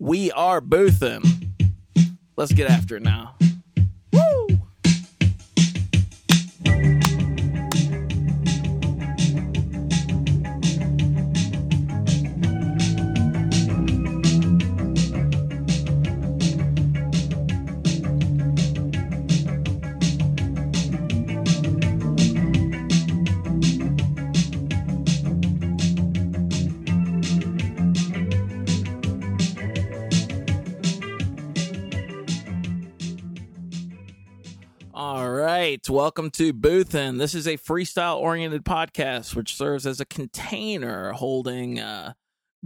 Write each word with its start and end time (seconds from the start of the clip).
We 0.00 0.32
are 0.32 0.62
Boothin. 0.62 1.22
Let's 2.34 2.52
get 2.52 2.70
after 2.70 2.96
it 2.96 3.02
now. 3.02 3.34
Welcome 35.90 36.30
to 36.30 36.54
Boothin. 36.54 37.18
This 37.18 37.34
is 37.34 37.48
a 37.48 37.56
freestyle-oriented 37.56 38.64
podcast 38.64 39.34
which 39.34 39.56
serves 39.56 39.88
as 39.88 40.00
a 40.00 40.04
container 40.04 41.10
holding 41.12 41.80
uh, 41.80 42.12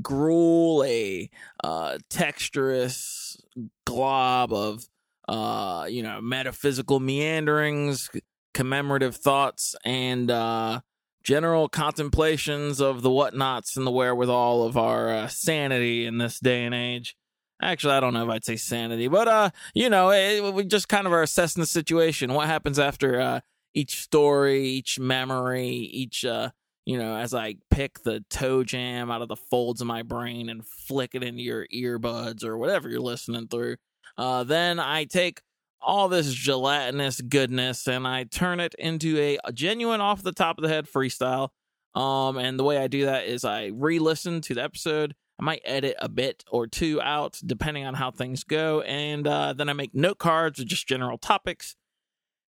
gruel, 0.03 0.85
a 0.85 1.31
uh, 1.63 1.97
texturous 2.11 3.41
glob 3.87 4.53
of 4.53 4.87
uh, 5.27 5.87
you 5.89 6.03
know 6.03 6.21
metaphysical 6.21 7.01
meanderings, 7.01 8.11
commemorative 8.53 9.17
thoughts, 9.17 9.75
and 9.87 10.31
uh, 10.31 10.81
general 11.23 11.71
contemplations 11.71 12.79
of 12.79 13.01
the 13.01 13.11
whatnots 13.11 13.79
and 13.79 13.87
the 13.87 13.91
wherewithal 13.91 14.65
of 14.65 14.77
our 14.77 15.09
uh, 15.09 15.29
sanity 15.29 16.05
in 16.05 16.19
this 16.19 16.39
day 16.39 16.65
and 16.65 16.75
age. 16.75 17.17
Actually, 17.65 17.95
I 17.95 18.01
don't 18.01 18.13
know 18.13 18.25
if 18.25 18.31
I'd 18.31 18.45
say 18.45 18.57
sanity, 18.57 19.09
but 19.09 19.27
uh, 19.27 19.51
you 19.75 19.89
know, 19.89 20.11
it, 20.11 20.53
we 20.53 20.65
just 20.65 20.89
kind 20.89 21.07
of 21.07 21.13
are 21.13 21.23
assessing 21.23 21.63
the 21.63 21.67
situation. 21.67 22.35
What 22.35 22.47
happens 22.47 22.79
after 22.79 23.21
uh, 23.21 23.41
each 23.73 24.03
story, 24.03 24.65
each 24.65 25.01
memory, 25.01 25.69
each 25.69 26.27
uh, 26.27 26.51
you 26.85 26.99
know, 26.99 27.17
as 27.17 27.33
I 27.33 27.57
pick 27.71 28.03
the 28.03 28.23
toe 28.29 28.65
jam 28.65 29.11
out 29.11 29.23
of 29.23 29.29
the 29.29 29.37
folds 29.37 29.81
of 29.81 29.87
my 29.87 30.03
brain 30.03 30.51
and 30.51 30.65
flick 30.67 31.15
it 31.15 31.23
into 31.23 31.43
your 31.43 31.67
earbuds 31.75 32.45
or 32.45 32.59
whatever 32.59 32.89
you're 32.89 33.01
listening 33.01 33.49
through. 33.49 33.77
Uh, 34.19 34.45
then 34.45 34.79
I 34.79 35.05
take 35.05 35.41
all 35.81 36.09
this 36.09 36.33
gelatinous 36.33 37.21
goodness 37.21 37.89
and 37.89 38.07
I 38.07 38.25
turn 38.25 38.61
it 38.61 38.75
into 38.79 39.19
a, 39.19 39.39
a 39.45 39.53
genuine 39.53 40.01
off 40.01 40.23
the 40.23 40.33
top 40.33 40.59
of 40.59 40.63
the 40.63 40.69
head 40.69 40.87
freestyle. 40.87 41.49
Um, 41.95 42.37
and 42.37 42.59
the 42.59 42.65
way 42.65 42.79
I 42.79 42.89
do 42.89 43.07
that 43.07 43.27
is 43.27 43.45
I 43.45 43.71
re-listen 43.73 44.41
to 44.43 44.55
the 44.55 44.63
episode. 44.63 45.15
I 45.39 45.43
might 45.43 45.63
edit 45.65 45.97
a 45.99 46.09
bit 46.09 46.45
or 46.51 46.67
two 46.67 47.01
out 47.01 47.41
depending 47.45 47.85
on 47.85 47.95
how 47.95 48.11
things 48.11 48.45
go, 48.45 48.83
and 48.83 49.27
uh, 49.27 49.53
then 49.53 49.69
I 49.69 49.73
make 49.73 49.95
note 49.95 50.19
cards 50.19 50.59
with 50.59 50.69
just 50.69 50.87
general 50.87 51.19
topics. 51.19 51.77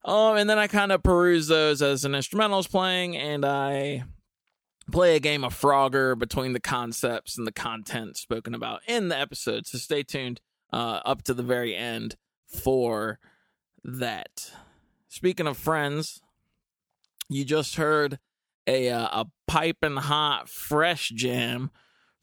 Um, 0.05 0.37
and 0.37 0.49
then 0.49 0.59
I 0.59 0.67
kind 0.67 0.93
of 0.93 1.03
peruse 1.03 1.49
those 1.49 1.83
as 1.83 2.05
an 2.05 2.15
instrumental 2.15 2.59
is 2.59 2.67
playing, 2.67 3.17
and 3.17 3.45
I 3.45 4.05
play 4.91 5.17
a 5.17 5.21
game 5.21 5.45
of 5.45 5.59
Frogger 5.59 6.19
between 6.19 6.53
the 6.53 6.61
concepts 6.61 7.37
and 7.37 7.47
the 7.47 7.53
content 7.53 8.17
spoken 8.17 8.55
about 8.55 8.81
in 8.87 9.09
the 9.09 9.19
episode. 9.19 9.67
So 9.67 9.79
stay 9.79 10.03
tuned 10.03 10.41
uh, 10.73 11.01
up 11.05 11.23
to 11.25 11.35
the 11.35 11.43
very 11.43 11.77
end 11.77 12.17
for 12.47 13.19
that. 13.85 14.53
Speaking 15.09 15.47
of 15.47 15.57
friends, 15.57 16.23
you 17.29 17.45
just 17.45 17.77
heard 17.77 18.19
a 18.67 18.91
uh, 18.91 19.09
a 19.23 19.27
piping 19.47 19.97
hot 19.97 20.49
fresh 20.49 21.11
jam 21.11 21.71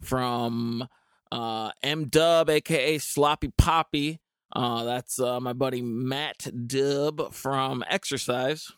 from 0.01 0.87
uh, 1.31 1.71
M 1.83 2.05
Dub, 2.05 2.49
aka 2.49 2.97
Sloppy 2.97 3.51
Poppy. 3.57 4.19
Uh, 4.53 4.83
that's 4.85 5.19
uh, 5.19 5.39
my 5.39 5.53
buddy 5.53 5.81
Matt 5.81 6.47
Dub 6.67 7.33
from 7.33 7.83
Exercise, 7.89 8.71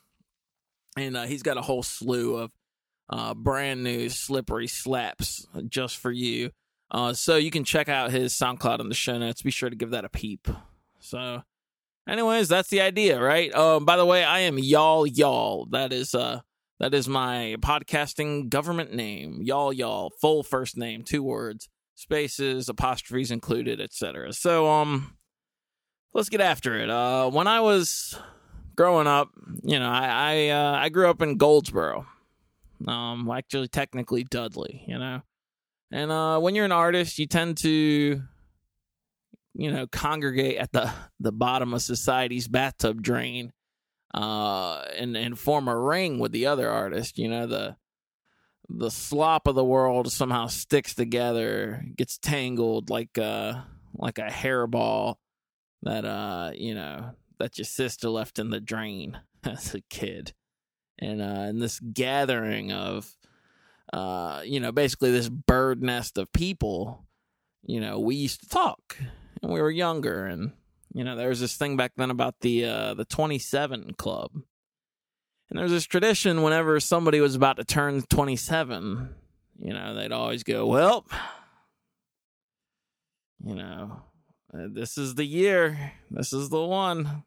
and 0.97 1.15
uh, 1.15 1.23
he's 1.23 1.43
got 1.43 1.57
a 1.57 1.61
whole 1.61 1.83
slew 1.83 2.37
of 2.37 2.51
uh, 3.09 3.33
brand 3.33 3.83
new 3.83 4.09
slippery 4.09 4.67
slaps 4.67 5.47
just 5.67 5.97
for 5.97 6.11
you. 6.11 6.51
Uh, 6.91 7.13
so 7.13 7.35
you 7.37 7.51
can 7.51 7.63
check 7.63 7.87
out 7.87 8.11
his 8.11 8.33
SoundCloud 8.33 8.79
in 8.79 8.89
the 8.89 8.95
show 8.95 9.17
notes. 9.17 9.41
Be 9.41 9.51
sure 9.51 9.69
to 9.69 9.75
give 9.75 9.91
that 9.91 10.05
a 10.05 10.09
peep. 10.09 10.47
So, 10.99 11.43
anyways, 12.07 12.49
that's 12.49 12.69
the 12.69 12.81
idea, 12.81 13.21
right? 13.21 13.53
Um, 13.53 13.85
by 13.85 13.95
the 13.95 14.05
way, 14.05 14.23
I 14.23 14.39
am 14.39 14.57
y'all 14.57 15.05
y'all. 15.05 15.67
That 15.67 15.93
is 15.93 16.15
uh 16.15 16.41
that 16.79 16.93
is 16.93 17.09
my 17.09 17.57
podcasting 17.59 18.49
government 18.49 18.93
name. 18.93 19.41
Y'all 19.41 19.73
y'all. 19.73 20.11
Full 20.21 20.43
first 20.43 20.77
name, 20.77 21.03
two 21.03 21.21
words, 21.21 21.69
spaces, 21.95 22.69
apostrophes 22.69 23.31
included, 23.31 23.81
etc. 23.81 24.33
So 24.33 24.69
um 24.69 25.17
let's 26.13 26.29
get 26.29 26.41
after 26.41 26.77
it. 26.79 26.89
Uh 26.89 27.29
when 27.29 27.47
I 27.47 27.59
was 27.59 28.17
growing 28.75 29.07
up, 29.07 29.29
you 29.63 29.77
know, 29.77 29.89
I 29.89 30.07
I 30.07 30.49
uh, 30.49 30.75
I 30.77 30.89
grew 30.89 31.09
up 31.09 31.21
in 31.21 31.37
Goldsboro. 31.37 32.05
Um 32.87 33.29
actually 33.29 33.67
technically 33.67 34.23
Dudley, 34.23 34.83
you 34.87 34.97
know. 34.97 35.21
And 35.91 36.11
uh 36.11 36.39
when 36.39 36.55
you're 36.55 36.65
an 36.65 36.71
artist, 36.71 37.19
you 37.19 37.27
tend 37.27 37.57
to 37.57 38.21
you 39.55 39.71
know, 39.71 39.87
congregate 39.87 40.57
at 40.57 40.71
the 40.71 40.89
the 41.19 41.33
bottom 41.33 41.73
of 41.73 41.81
society's 41.81 42.47
bathtub 42.47 43.01
drain 43.01 43.51
uh, 44.13 44.81
and 44.95 45.15
and 45.15 45.37
form 45.37 45.67
a 45.67 45.77
ring 45.77 46.19
with 46.19 46.31
the 46.31 46.45
other 46.45 46.69
artist. 46.69 47.17
You 47.17 47.27
know, 47.29 47.47
the 47.47 47.77
the 48.69 48.91
slop 48.91 49.47
of 49.47 49.55
the 49.55 49.63
world 49.63 50.11
somehow 50.11 50.47
sticks 50.47 50.93
together, 50.93 51.83
gets 51.95 52.17
tangled 52.17 52.89
like 52.89 53.17
uh 53.17 53.61
like 53.95 54.19
a 54.19 54.27
hairball 54.27 55.15
that 55.83 56.05
uh 56.05 56.51
you 56.53 56.75
know 56.75 57.11
that 57.39 57.57
your 57.57 57.65
sister 57.65 58.09
left 58.09 58.39
in 58.39 58.49
the 58.49 58.59
drain 58.59 59.19
as 59.43 59.73
a 59.73 59.81
kid, 59.89 60.33
and 60.99 61.21
uh, 61.21 61.45
and 61.47 61.61
this 61.61 61.79
gathering 61.79 62.71
of 62.71 63.15
uh 63.93 64.41
you 64.45 64.59
know 64.59 64.71
basically 64.71 65.11
this 65.11 65.29
bird 65.29 65.81
nest 65.81 66.17
of 66.17 66.31
people. 66.33 67.05
You 67.65 67.81
know, 67.81 67.99
we 67.99 68.15
used 68.15 68.39
to 68.41 68.49
talk 68.49 68.97
and 69.41 69.51
we 69.51 69.61
were 69.61 69.69
younger 69.69 70.25
and 70.25 70.53
you 70.93 71.03
know, 71.03 71.15
there 71.15 71.29
was 71.29 71.39
this 71.39 71.55
thing 71.55 71.77
back 71.77 71.93
then 71.95 72.09
about 72.09 72.39
the 72.41 72.65
uh, 72.65 72.93
the 72.93 73.05
27 73.05 73.93
club. 73.93 74.31
And 74.33 75.57
there 75.57 75.63
was 75.63 75.71
this 75.71 75.85
tradition 75.85 76.43
whenever 76.43 76.79
somebody 76.79 77.19
was 77.21 77.35
about 77.35 77.57
to 77.57 77.63
turn 77.63 78.03
27, 78.03 79.15
you 79.59 79.73
know, 79.73 79.95
they'd 79.95 80.11
always 80.11 80.43
go, 80.43 80.67
"Well, 80.67 81.05
you 83.43 83.55
know, 83.55 84.03
uh, 84.53 84.67
this 84.69 84.97
is 84.97 85.15
the 85.15 85.25
year. 85.25 85.93
This 86.09 86.33
is 86.33 86.49
the 86.49 86.63
one." 86.63 87.23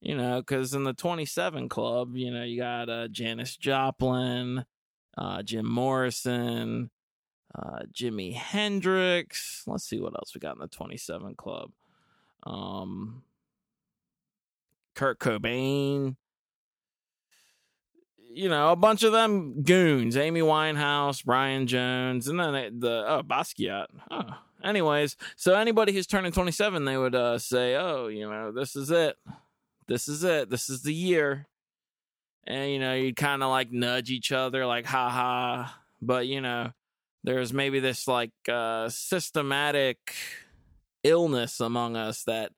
You 0.00 0.16
know, 0.16 0.42
cuz 0.42 0.72
in 0.72 0.84
the 0.84 0.94
27 0.94 1.68
club, 1.68 2.16
you 2.16 2.30
know, 2.30 2.42
you 2.42 2.58
got 2.58 2.88
uh, 2.88 3.08
Janis 3.08 3.54
Joplin, 3.56 4.64
uh, 5.18 5.42
Jim 5.42 5.70
Morrison, 5.70 6.90
uh, 7.54 7.80
Jimi 7.92 8.32
Hendrix. 8.34 9.62
Let's 9.66 9.84
see 9.84 10.00
what 10.00 10.14
else 10.14 10.34
we 10.34 10.40
got 10.40 10.54
in 10.54 10.60
the 10.60 10.68
27 10.68 11.34
club 11.34 11.72
um, 12.44 13.22
Kurt 14.94 15.18
Cobain, 15.18 16.16
you 18.32 18.48
know, 18.48 18.70
a 18.70 18.76
bunch 18.76 19.02
of 19.02 19.12
them 19.12 19.62
goons, 19.62 20.16
Amy 20.16 20.40
Winehouse, 20.40 21.24
Brian 21.24 21.66
Jones, 21.66 22.28
and 22.28 22.38
then 22.38 22.80
the 22.80 23.04
oh 23.06 23.22
Basquiat. 23.22 23.86
Oh. 24.10 24.38
Anyways, 24.62 25.16
so 25.36 25.54
anybody 25.54 25.92
who's 25.92 26.06
turning 26.06 26.32
27, 26.32 26.84
they 26.84 26.96
would 26.96 27.14
uh, 27.14 27.38
say, 27.38 27.76
"Oh, 27.76 28.08
you 28.08 28.28
know, 28.28 28.52
this 28.52 28.76
is 28.76 28.90
it. 28.90 29.16
This 29.88 30.06
is 30.06 30.22
it. 30.22 30.50
This 30.50 30.68
is 30.68 30.82
the 30.82 30.94
year." 30.94 31.46
And 32.46 32.70
you 32.70 32.78
know, 32.78 32.94
you'd 32.94 33.16
kind 33.16 33.42
of 33.42 33.50
like 33.50 33.72
nudge 33.72 34.10
each 34.10 34.32
other, 34.32 34.66
like 34.66 34.84
"ha 34.86 35.08
ha," 35.08 35.80
but 36.02 36.26
you 36.26 36.40
know, 36.40 36.72
there's 37.24 37.52
maybe 37.52 37.80
this 37.80 38.06
like 38.06 38.32
uh, 38.48 38.88
systematic 38.90 40.14
illness 41.02 41.60
among 41.60 41.96
us 41.96 42.24
that 42.24 42.52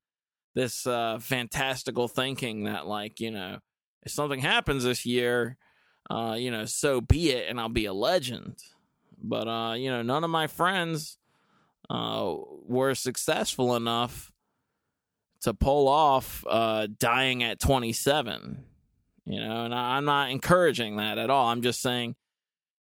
this 0.55 0.87
uh, 0.87 1.19
fantastical 1.21 2.09
thinking 2.09 2.65
that 2.65 2.87
like 2.87 3.21
you 3.21 3.31
know 3.31 3.59
if 4.03 4.13
something 4.13 4.41
happens 4.41 4.85
this 4.85 5.07
year 5.07 5.57
uh, 6.11 6.37
you 6.39 6.51
know 6.51 6.65
so 6.65 7.01
be 7.01 7.31
it 7.31 7.49
and 7.49 7.61
i'll 7.61 7.69
be 7.69 7.87
a 7.87 7.93
legend. 7.93 8.57
But 9.25 9.47
uh, 9.47 9.75
you 9.75 9.91
know 9.91 10.03
none 10.03 10.25
of 10.25 10.31
my 10.31 10.47
friends 10.47 11.19
uh, 11.89 12.35
were 12.67 12.95
successful 12.95 13.77
enough 13.77 14.33
to 15.43 15.55
pull 15.55 15.89
off 15.89 16.45
uh, 16.49 16.89
dying 16.99 17.43
at 17.43 17.59
27 17.61 18.65
you 19.25 19.41
know 19.41 19.65
and 19.65 19.75
i'm 19.75 20.05
not 20.05 20.31
encouraging 20.31 20.97
that 20.97 21.19
at 21.19 21.31
all. 21.31 21.49
I'm 21.49 21.63
just 21.63 21.81
saying 21.81 22.17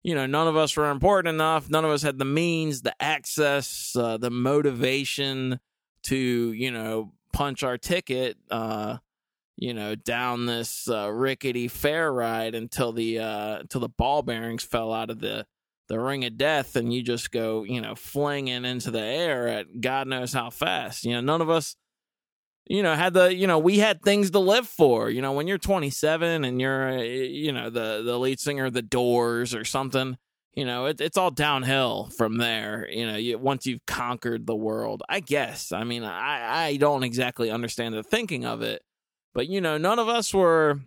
you 0.07 0.15
know, 0.15 0.25
none 0.25 0.47
of 0.47 0.57
us 0.57 0.77
were 0.77 0.89
important 0.93 1.35
enough. 1.35 1.69
None 1.69 1.85
of 1.85 1.91
us 1.91 2.01
had 2.01 2.17
the 2.17 2.25
means, 2.25 2.83
the 2.83 2.95
access, 3.03 3.97
uh, 3.97 4.17
the 4.17 4.31
motivation 4.31 5.59
to, 6.05 6.17
you 6.17 6.71
know, 6.71 7.13
punch 7.33 7.65
our 7.65 7.77
ticket, 7.77 8.37
uh, 8.49 8.99
you 9.57 9.75
know, 9.75 9.97
down 9.97 10.47
this 10.47 10.89
uh, 10.89 11.11
rickety 11.11 11.67
fair 11.67 12.13
ride 12.13 12.55
until 12.55 12.93
the 12.93 13.19
uh, 13.19 13.59
until 13.59 13.81
the 13.81 13.89
ball 13.89 14.23
bearings 14.23 14.63
fell 14.63 14.93
out 14.93 15.11
of 15.11 15.19
the 15.19 15.45
the 15.89 15.99
ring 15.99 16.25
of 16.25 16.39
death 16.39 16.77
and 16.77 16.93
you 16.93 17.03
just 17.03 17.33
go, 17.33 17.65
you 17.65 17.81
know, 17.81 17.97
flinging 17.97 18.65
into 18.65 18.93
the 18.93 19.03
air 19.03 19.49
at 19.49 19.81
God 19.81 20.07
knows 20.07 20.33
how 20.33 20.51
fast. 20.51 21.05
You 21.05 21.15
know, 21.15 21.21
none 21.21 21.41
of 21.41 21.51
us, 21.51 21.75
you 22.67 22.83
know, 22.83 22.95
had 22.95 23.15
the, 23.15 23.35
you 23.35 23.47
know, 23.47 23.59
we 23.59 23.79
had 23.79 24.03
things 24.03 24.31
to 24.33 24.39
live 24.39 24.67
for. 24.67 25.09
You 25.09 25.23
know, 25.23 25.33
when 25.33 25.47
you're 25.47 25.59
27 25.59 26.45
and 26.45 26.61
you're, 26.61 26.89
uh, 26.89 27.03
you 27.03 27.53
know, 27.53 27.71
the 27.71 28.03
the 28.05 28.19
lead 28.19 28.41
singer 28.41 28.67
of 28.67 28.73
the 28.73 28.83
Doors 28.83 29.55
or 29.55 29.65
something, 29.65 30.17
you 30.55 30.65
know, 30.65 30.87
it, 30.87 31.01
it's 31.01 31.17
all 31.17 31.31
downhill 31.31 32.09
from 32.17 32.39
there. 32.39 32.89
You 32.91 33.07
know, 33.07 33.17
you, 33.17 33.39
once 33.39 33.67
you've 33.67 33.87
conquered 33.87 34.47
the 34.47 34.57
world, 34.57 35.03
I 35.09 35.21
guess. 35.21 35.71
I 35.71 35.85
mean, 35.85 36.03
I 36.03 36.67
I 36.67 36.77
don't 36.77 37.05
exactly 37.05 37.51
understand 37.51 37.95
the 37.95 38.03
thinking 38.03 38.45
of 38.45 38.63
it, 38.63 38.83
but 39.33 39.47
you 39.47 39.61
know, 39.61 39.79
none 39.79 39.99
of 39.99 40.09
us 40.09 40.35
were, 40.35 40.81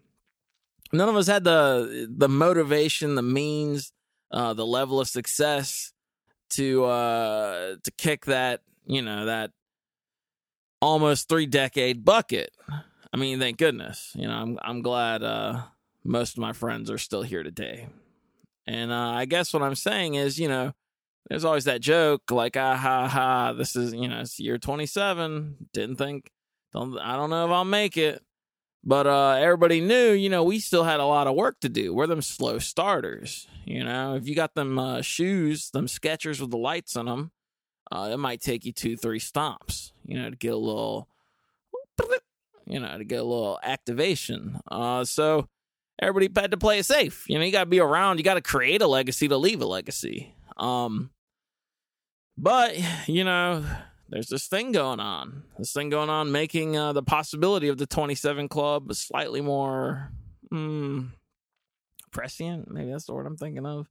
none 0.91 1.07
of 1.07 1.15
us 1.15 1.27
had 1.27 1.43
the 1.45 2.07
the 2.09 2.29
motivation, 2.29 3.15
the 3.15 3.21
means 3.21 3.93
uh, 4.31 4.53
the 4.53 4.65
level 4.65 4.99
of 4.99 5.07
success 5.07 5.93
to 6.51 6.83
uh, 6.85 7.75
to 7.83 7.91
kick 7.97 8.25
that 8.25 8.61
you 8.85 9.01
know 9.01 9.25
that 9.25 9.51
almost 10.81 11.29
three 11.29 11.45
decade 11.45 12.05
bucket. 12.05 12.51
I 13.11 13.17
mean, 13.17 13.39
thank 13.39 13.57
goodness. 13.57 14.11
You 14.15 14.27
know, 14.27 14.33
I'm 14.33 14.59
I'm 14.61 14.81
glad 14.81 15.23
uh, 15.23 15.63
most 16.03 16.33
of 16.33 16.39
my 16.39 16.53
friends 16.53 16.89
are 16.91 16.97
still 16.97 17.23
here 17.23 17.43
today. 17.43 17.87
And 18.67 18.91
uh, 18.91 19.11
I 19.11 19.25
guess 19.25 19.53
what 19.53 19.63
I'm 19.63 19.75
saying 19.75 20.15
is, 20.15 20.39
you 20.39 20.47
know, 20.47 20.73
there's 21.29 21.45
always 21.45 21.65
that 21.65 21.81
joke 21.81 22.29
like, 22.29 22.55
ah 22.55 22.75
ha 22.75 23.07
ha, 23.07 23.53
this 23.53 23.75
is 23.75 23.93
you 23.93 24.07
know, 24.07 24.21
it's 24.21 24.39
year 24.39 24.57
27. 24.57 25.69
Didn't 25.73 25.95
think, 25.95 26.31
don't 26.73 26.97
I 26.99 27.15
don't 27.15 27.29
know 27.29 27.45
if 27.45 27.51
I'll 27.51 27.65
make 27.65 27.97
it. 27.97 28.21
But 28.83 29.07
uh, 29.07 29.31
everybody 29.39 29.81
knew, 29.81 30.11
you 30.11 30.29
know, 30.29 30.43
we 30.43 30.59
still 30.59 30.85
had 30.85 31.01
a 31.01 31.05
lot 31.05 31.27
of 31.27 31.35
work 31.35 31.59
to 31.61 31.69
do. 31.69 31.93
We're 31.93 32.07
them 32.07 32.21
slow 32.21 32.59
starters. 32.59 33.45
You 33.65 33.83
know, 33.83 34.15
if 34.15 34.27
you 34.27 34.35
got 34.35 34.55
them 34.55 34.79
uh, 34.79 35.01
shoes, 35.01 35.69
them 35.71 35.87
Skechers 35.87 36.39
with 36.39 36.51
the 36.51 36.57
lights 36.57 36.95
on 36.95 37.05
them, 37.05 37.31
uh, 37.91 38.09
it 38.11 38.17
might 38.17 38.41
take 38.41 38.65
you 38.65 38.71
two, 38.71 38.95
three 38.95 39.19
stomps, 39.19 39.91
you 40.05 40.19
know, 40.19 40.29
to 40.29 40.35
get 40.35 40.53
a 40.53 40.57
little, 40.57 41.07
you 42.65 42.79
know, 42.79 42.97
to 42.97 43.03
get 43.03 43.19
a 43.19 43.23
little 43.23 43.59
activation. 43.63 44.59
Uh, 44.69 45.03
so 45.03 45.47
everybody 45.99 46.29
had 46.39 46.51
to 46.51 46.57
play 46.57 46.79
it 46.79 46.85
safe. 46.85 47.25
You 47.27 47.39
know, 47.39 47.45
you 47.45 47.51
got 47.51 47.63
to 47.63 47.69
be 47.69 47.79
around. 47.79 48.17
You 48.17 48.23
got 48.23 48.35
to 48.35 48.41
create 48.41 48.81
a 48.81 48.87
legacy 48.87 49.27
to 49.27 49.37
leave 49.37 49.61
a 49.61 49.65
legacy. 49.65 50.35
Um, 50.57 51.09
but 52.37 52.77
you 53.07 53.23
know, 53.23 53.65
there's 54.09 54.29
this 54.29 54.47
thing 54.47 54.71
going 54.71 54.99
on. 54.99 55.43
This 55.57 55.71
thing 55.71 55.89
going 55.89 56.09
on, 56.09 56.31
making 56.31 56.77
uh, 56.77 56.93
the 56.93 57.03
possibility 57.03 57.67
of 57.67 57.77
the 57.77 57.85
27 57.85 58.47
club 58.49 58.93
slightly 58.93 59.41
more 59.41 60.11
mm, 60.51 61.09
prescient. 62.11 62.71
Maybe 62.71 62.91
that's 62.91 63.05
the 63.05 63.13
word 63.13 63.27
I'm 63.27 63.37
thinking 63.37 63.65
of. 63.65 63.87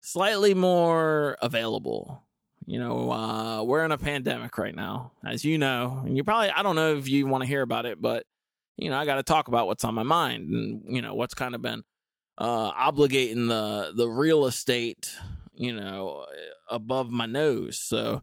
Slightly 0.00 0.52
more 0.52 1.38
available. 1.40 2.22
You 2.66 2.78
know, 2.78 3.10
uh, 3.10 3.62
we're 3.62 3.84
in 3.84 3.92
a 3.92 3.98
pandemic 3.98 4.56
right 4.56 4.74
now, 4.74 5.12
as 5.24 5.44
you 5.44 5.58
know, 5.58 6.02
and 6.04 6.16
you 6.16 6.24
probably, 6.24 6.50
I 6.50 6.62
don't 6.62 6.76
know 6.76 6.96
if 6.96 7.08
you 7.08 7.26
want 7.26 7.42
to 7.42 7.48
hear 7.48 7.60
about 7.60 7.84
it, 7.84 8.00
but, 8.00 8.24
you 8.76 8.88
know, 8.88 8.96
I 8.96 9.04
got 9.04 9.16
to 9.16 9.22
talk 9.22 9.48
about 9.48 9.66
what's 9.66 9.84
on 9.84 9.94
my 9.94 10.02
mind 10.02 10.48
and, 10.48 10.82
you 10.88 11.02
know, 11.02 11.14
what's 11.14 11.34
kind 11.34 11.54
of 11.54 11.60
been 11.60 11.82
uh, 12.38 12.72
obligating 12.72 13.48
the, 13.48 13.92
the 13.94 14.08
real 14.08 14.46
estate, 14.46 15.14
you 15.52 15.74
know, 15.74 16.24
above 16.70 17.10
my 17.10 17.26
nose. 17.26 17.78
So, 17.78 18.22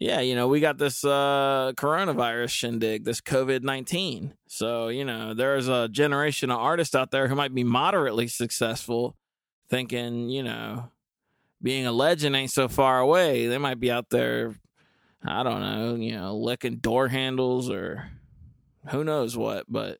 yeah, 0.00 0.20
you 0.20 0.34
know, 0.34 0.48
we 0.48 0.60
got 0.60 0.78
this 0.78 1.04
uh, 1.04 1.72
coronavirus 1.76 2.50
shindig, 2.50 3.04
this 3.04 3.20
COVID 3.20 3.62
19. 3.62 4.34
So, 4.48 4.88
you 4.88 5.04
know, 5.04 5.34
there's 5.34 5.68
a 5.68 5.88
generation 5.88 6.50
of 6.50 6.58
artists 6.58 6.94
out 6.94 7.10
there 7.10 7.28
who 7.28 7.34
might 7.34 7.54
be 7.54 7.64
moderately 7.64 8.28
successful 8.28 9.16
thinking, 9.68 10.28
you 10.28 10.42
know, 10.42 10.90
being 11.62 11.86
a 11.86 11.92
legend 11.92 12.34
ain't 12.34 12.50
so 12.50 12.68
far 12.68 13.00
away. 13.00 13.46
They 13.46 13.58
might 13.58 13.80
be 13.80 13.90
out 13.90 14.10
there, 14.10 14.54
I 15.24 15.42
don't 15.42 15.60
know, 15.60 15.94
you 15.94 16.16
know, 16.16 16.36
licking 16.36 16.76
door 16.76 17.08
handles 17.08 17.70
or 17.70 18.08
who 18.90 19.04
knows 19.04 19.36
what, 19.36 19.66
but. 19.68 19.98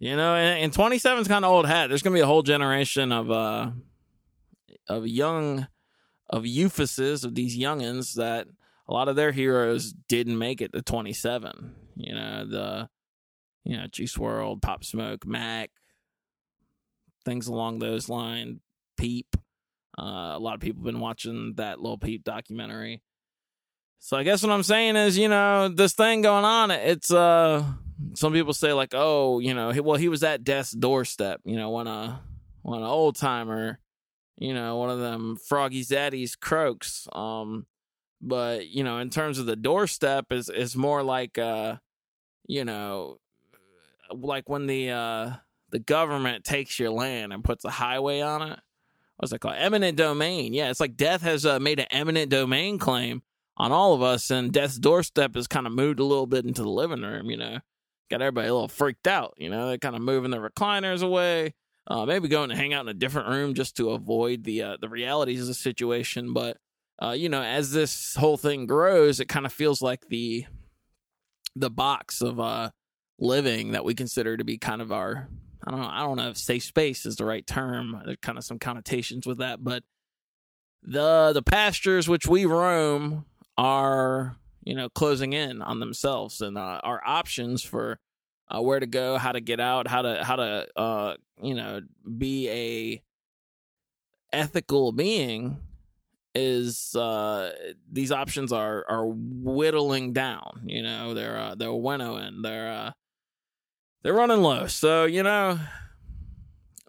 You 0.00 0.16
know, 0.16 0.34
and, 0.34 0.64
and 0.64 0.72
27 0.72 1.22
is 1.22 1.28
kind 1.28 1.44
of 1.46 1.52
old 1.52 1.66
hat. 1.66 1.88
There's 1.88 2.02
to 2.02 2.10
be 2.10 2.20
a 2.20 2.26
whole 2.26 2.42
generation 2.42 3.10
of 3.10 3.30
uh 3.30 3.70
of 4.88 5.06
young 5.06 5.66
of 6.28 6.42
euphuses 6.42 7.24
of 7.24 7.34
these 7.34 7.58
youngins 7.58 8.14
that 8.14 8.48
a 8.88 8.92
lot 8.92 9.08
of 9.08 9.16
their 9.16 9.32
heroes 9.32 9.92
didn't 10.08 10.38
make 10.38 10.60
it 10.60 10.72
to 10.72 10.82
27. 10.82 11.74
You 11.96 12.14
know, 12.14 12.46
the, 12.46 12.88
you 13.64 13.76
know, 13.76 13.86
Juice 13.86 14.16
WRLD, 14.16 14.60
Pop 14.60 14.84
Smoke, 14.84 15.26
Mac, 15.26 15.70
things 17.24 17.46
along 17.46 17.78
those 17.78 18.08
lines, 18.08 18.60
Peep. 18.96 19.36
Uh, 19.98 20.34
a 20.34 20.38
lot 20.38 20.54
of 20.54 20.60
people 20.60 20.80
have 20.80 20.92
been 20.92 21.00
watching 21.00 21.54
that 21.56 21.80
Lil 21.80 21.98
Peep 21.98 22.24
documentary. 22.24 23.02
So 24.00 24.16
I 24.16 24.22
guess 24.22 24.42
what 24.42 24.52
I'm 24.52 24.62
saying 24.62 24.96
is, 24.96 25.16
you 25.16 25.28
know, 25.28 25.68
this 25.68 25.94
thing 25.94 26.22
going 26.22 26.44
on, 26.44 26.70
it's, 26.70 27.10
uh, 27.10 27.64
some 28.14 28.32
people 28.32 28.52
say 28.52 28.72
like, 28.72 28.90
oh, 28.92 29.38
you 29.38 29.54
know, 29.54 29.72
well, 29.82 29.96
he 29.96 30.08
was 30.08 30.22
at 30.22 30.44
death's 30.44 30.72
doorstep, 30.72 31.40
you 31.44 31.56
know, 31.56 31.70
when 31.70 31.86
a, 31.86 32.20
when 32.62 32.80
an 32.80 32.86
old 32.86 33.16
timer, 33.16 33.78
you 34.36 34.52
know, 34.52 34.76
one 34.76 34.90
of 34.90 34.98
them 34.98 35.36
Froggy 35.48 35.84
Zaddy's 35.84 36.36
croaks. 36.36 37.06
Um, 37.12 37.66
but 38.20 38.68
you 38.68 38.84
know, 38.84 38.98
in 38.98 39.10
terms 39.10 39.38
of 39.38 39.46
the 39.46 39.56
doorstep, 39.56 40.32
is 40.32 40.48
is 40.48 40.74
more 40.74 41.02
like 41.02 41.38
uh, 41.38 41.76
you 42.46 42.64
know, 42.64 43.18
like 44.10 44.48
when 44.48 44.66
the 44.66 44.90
uh 44.90 45.32
the 45.70 45.78
government 45.78 46.44
takes 46.44 46.78
your 46.78 46.90
land 46.90 47.32
and 47.32 47.44
puts 47.44 47.64
a 47.64 47.70
highway 47.70 48.20
on 48.20 48.42
it. 48.42 48.58
What's 49.16 49.32
it 49.32 49.40
called? 49.40 49.56
Eminent 49.58 49.96
domain. 49.96 50.52
Yeah, 50.52 50.70
it's 50.70 50.80
like 50.80 50.96
death 50.96 51.22
has 51.22 51.46
uh, 51.46 51.60
made 51.60 51.80
an 51.80 51.86
eminent 51.90 52.30
domain 52.30 52.78
claim 52.78 53.22
on 53.56 53.72
all 53.72 53.94
of 53.94 54.02
us, 54.02 54.30
and 54.30 54.52
death's 54.52 54.78
doorstep 54.78 55.34
has 55.36 55.46
kind 55.46 55.66
of 55.66 55.72
moved 55.72 56.00
a 56.00 56.04
little 56.04 56.26
bit 56.26 56.44
into 56.44 56.62
the 56.62 56.70
living 56.70 57.02
room. 57.02 57.30
You 57.30 57.36
know, 57.36 57.58
got 58.10 58.22
everybody 58.22 58.48
a 58.48 58.52
little 58.52 58.68
freaked 58.68 59.06
out. 59.06 59.34
You 59.36 59.50
know, 59.50 59.68
they're 59.68 59.78
kind 59.78 59.96
of 59.96 60.02
moving 60.02 60.30
the 60.30 60.38
recliners 60.38 61.02
away 61.02 61.54
uh, 61.86 62.06
maybe 62.06 62.28
going 62.28 62.48
to 62.48 62.56
hang 62.56 62.72
out 62.72 62.82
in 62.82 62.88
a 62.88 62.94
different 62.94 63.28
room 63.28 63.54
just 63.54 63.76
to 63.76 63.90
avoid 63.90 64.44
the 64.44 64.62
uh, 64.62 64.76
the 64.80 64.88
realities 64.88 65.42
of 65.42 65.48
the 65.48 65.54
situation. 65.54 66.32
But 66.32 66.56
uh, 67.02 67.10
you 67.10 67.28
know, 67.28 67.42
as 67.42 67.72
this 67.72 68.14
whole 68.14 68.36
thing 68.36 68.66
grows, 68.66 69.20
it 69.20 69.28
kind 69.28 69.46
of 69.46 69.52
feels 69.52 69.82
like 69.82 70.08
the 70.08 70.46
the 71.54 71.70
box 71.70 72.20
of 72.22 72.40
uh, 72.40 72.70
living 73.18 73.72
that 73.72 73.84
we 73.84 73.94
consider 73.94 74.36
to 74.36 74.44
be 74.44 74.58
kind 74.58 74.80
of 74.80 74.92
our 74.92 75.28
I 75.66 75.70
don't 75.70 75.80
know 75.80 75.88
I 75.90 76.00
don't 76.00 76.16
know 76.16 76.30
if 76.30 76.36
safe 76.36 76.64
space 76.64 77.06
is 77.06 77.16
the 77.16 77.24
right 77.24 77.46
term. 77.46 78.02
There's 78.04 78.18
kind 78.20 78.38
of 78.38 78.44
some 78.44 78.58
connotations 78.58 79.26
with 79.26 79.38
that, 79.38 79.64
but 79.64 79.82
the 80.82 81.32
the 81.32 81.42
pastures 81.42 82.08
which 82.08 82.26
we 82.26 82.44
roam 82.44 83.24
are 83.56 84.36
you 84.62 84.74
know 84.74 84.88
closing 84.88 85.32
in 85.32 85.62
on 85.62 85.80
themselves 85.80 86.40
and 86.40 86.58
uh, 86.58 86.80
our 86.82 87.00
options 87.06 87.62
for 87.62 87.98
uh, 88.48 88.60
where 88.60 88.80
to 88.80 88.86
go, 88.86 89.16
how 89.16 89.32
to 89.32 89.40
get 89.40 89.60
out, 89.60 89.88
how 89.88 90.02
to 90.02 90.22
how 90.22 90.36
to 90.36 90.66
uh, 90.76 91.14
you 91.42 91.54
know 91.54 91.80
be 92.18 92.48
a 92.50 93.02
ethical 94.32 94.92
being 94.92 95.58
is 96.34 96.94
uh, 96.96 97.52
these 97.90 98.10
options 98.10 98.52
are 98.52 98.84
are 98.88 99.06
whittling 99.06 100.12
down. 100.12 100.62
You 100.66 100.82
know, 100.82 101.14
they're 101.14 101.38
uh, 101.38 101.54
they're 101.54 101.72
winnowing, 101.72 102.42
they're 102.42 102.70
uh, 102.72 102.92
they're 104.04 104.14
running 104.14 104.42
low. 104.42 104.68
So 104.68 105.06
you 105.06 105.24
know, 105.24 105.58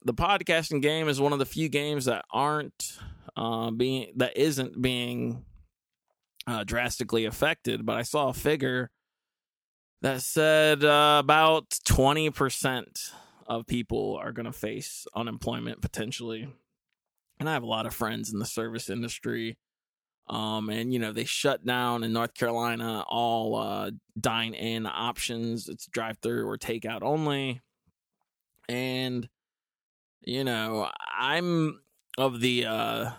the 0.04 0.14
podcasting 0.14 0.84
game 0.84 1.10
is 1.10 1.20
one 1.20 1.34
of 1.34 1.40
the 1.40 1.46
few 1.46 1.70
games 1.70 2.06
that 2.06 2.26
aren't 2.32 3.00
uh, 3.36 3.72
being 3.72 4.12
that 4.18 4.38
isn't 4.38 4.80
being 4.80 5.44
uh, 6.46 6.64
drastically 6.64 7.26
affected. 7.26 7.86
But 7.86 7.98
I 7.98 8.04
saw 8.04 8.30
a 8.30 8.34
figure 8.34 8.92
that 10.02 10.22
said 10.22 10.84
uh, 10.84 11.20
about 11.24 11.72
20% 11.88 13.12
of 13.48 13.66
people 13.66 14.20
are 14.22 14.32
going 14.32 14.46
to 14.46 14.52
face 14.52 15.08
unemployment 15.16 15.82
potentially. 15.82 16.48
And 17.40 17.50
I 17.50 17.54
have 17.54 17.64
a 17.64 17.68
lot 17.68 17.86
of 17.86 17.94
friends 17.94 18.32
in 18.32 18.40
the 18.40 18.46
service 18.46 18.90
industry. 18.90 19.58
Um, 20.28 20.70
and 20.70 20.92
you 20.92 21.00
know, 21.00 21.12
they 21.12 21.26
shut 21.26 21.66
down 21.66 22.04
in 22.04 22.14
North 22.14 22.34
Carolina 22.34 23.04
all 23.08 23.56
uh, 23.56 23.92
dine 24.20 24.54
in 24.54 24.86
options. 24.86 25.70
It's 25.70 25.88
drive 25.88 26.18
through 26.18 26.48
or 26.48 26.58
takeout 26.58 27.04
only. 27.04 27.62
And 28.68 29.30
you 30.22 30.44
know, 30.44 30.90
I'm 31.18 31.82
of 32.18 32.40
the 32.40 32.66
uh 32.66 33.12